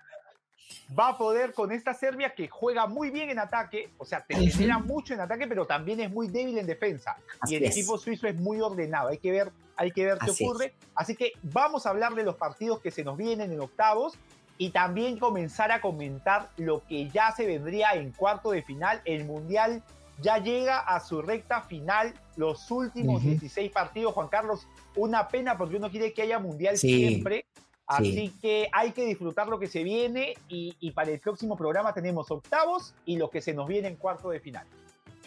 [0.98, 4.36] va a poder con esta Serbia que juega muy bien en ataque, o sea, te
[4.36, 7.18] genera mucho en ataque, pero también es muy débil en defensa.
[7.48, 9.10] y el equipo suizo es muy ordenado.
[9.10, 10.74] Hay que ver, hay que ver qué ocurre.
[10.96, 14.18] Así que vamos a hablar de los partidos que se nos vienen en octavos
[14.58, 19.26] y también comenzar a comentar lo que ya se vendría en cuarto de final, el
[19.26, 19.84] Mundial
[20.20, 24.14] ya llega a su recta final, los últimos 16 partidos.
[24.14, 27.46] Juan Carlos, una pena porque uno quiere que haya mundial siempre.
[27.88, 32.30] Así que hay que disfrutar lo que se viene y, para el próximo programa tenemos
[32.30, 34.68] octavos y lo que se nos viene en cuarto de final.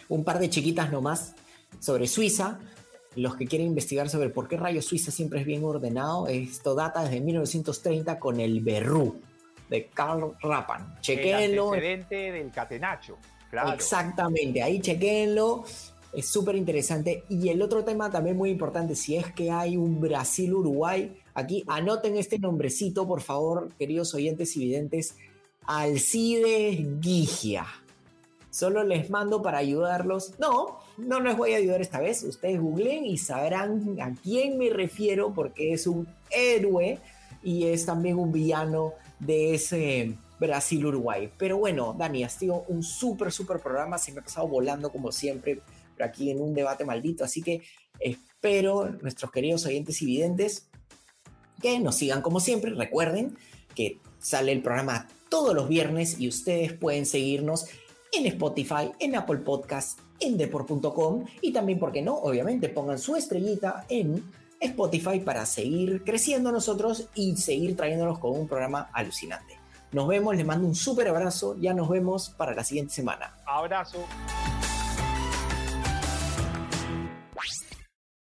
[0.09, 1.35] Un par de chiquitas nomás
[1.79, 2.59] sobre Suiza.
[3.15, 7.03] Los que quieren investigar sobre por qué rayos Suiza siempre es bien ordenado, esto data
[7.03, 9.19] desde 1930 con el Berrú
[9.69, 10.99] de Karl Rappan.
[11.01, 11.73] Chequenlo.
[11.73, 13.17] El antecedente del Catenacho.
[13.73, 15.63] Exactamente, ahí chequenlo.
[16.13, 17.23] Es súper interesante.
[17.29, 22.17] Y el otro tema también muy importante, si es que hay un Brasil-Uruguay, aquí anoten
[22.17, 25.15] este nombrecito, por favor, queridos oyentes y videntes,
[25.65, 27.65] Alcides Gigia.
[28.49, 30.37] Solo les mando para ayudarlos.
[30.37, 32.23] No, no les voy a ayudar esta vez.
[32.23, 36.99] Ustedes googleen y sabrán a quién me refiero porque es un héroe
[37.43, 41.31] y es también un villano de ese Brasil-Uruguay.
[41.37, 43.97] Pero bueno, Dani, ha sido un súper, súper programa.
[43.97, 45.61] Se me ha pasado volando como siempre,
[45.95, 47.23] pero aquí en un debate maldito.
[47.23, 47.61] Así que
[47.99, 50.67] espero, nuestros queridos oyentes y videntes,
[51.61, 52.71] que nos sigan como siempre.
[52.71, 53.37] Recuerden
[53.75, 57.65] que sale el programa todos los viernes y ustedes pueden seguirnos
[58.11, 62.15] en Spotify, en Apple Podcast, en deport.com y también, ¿por qué no?
[62.15, 64.23] Obviamente pongan su estrellita en
[64.59, 69.57] Spotify para seguir creciendo nosotros y seguir trayéndonos con un programa alucinante.
[69.91, 71.57] Nos vemos, les mando un súper abrazo.
[71.59, 73.35] Ya nos vemos para la siguiente semana.
[73.45, 74.05] Abrazo.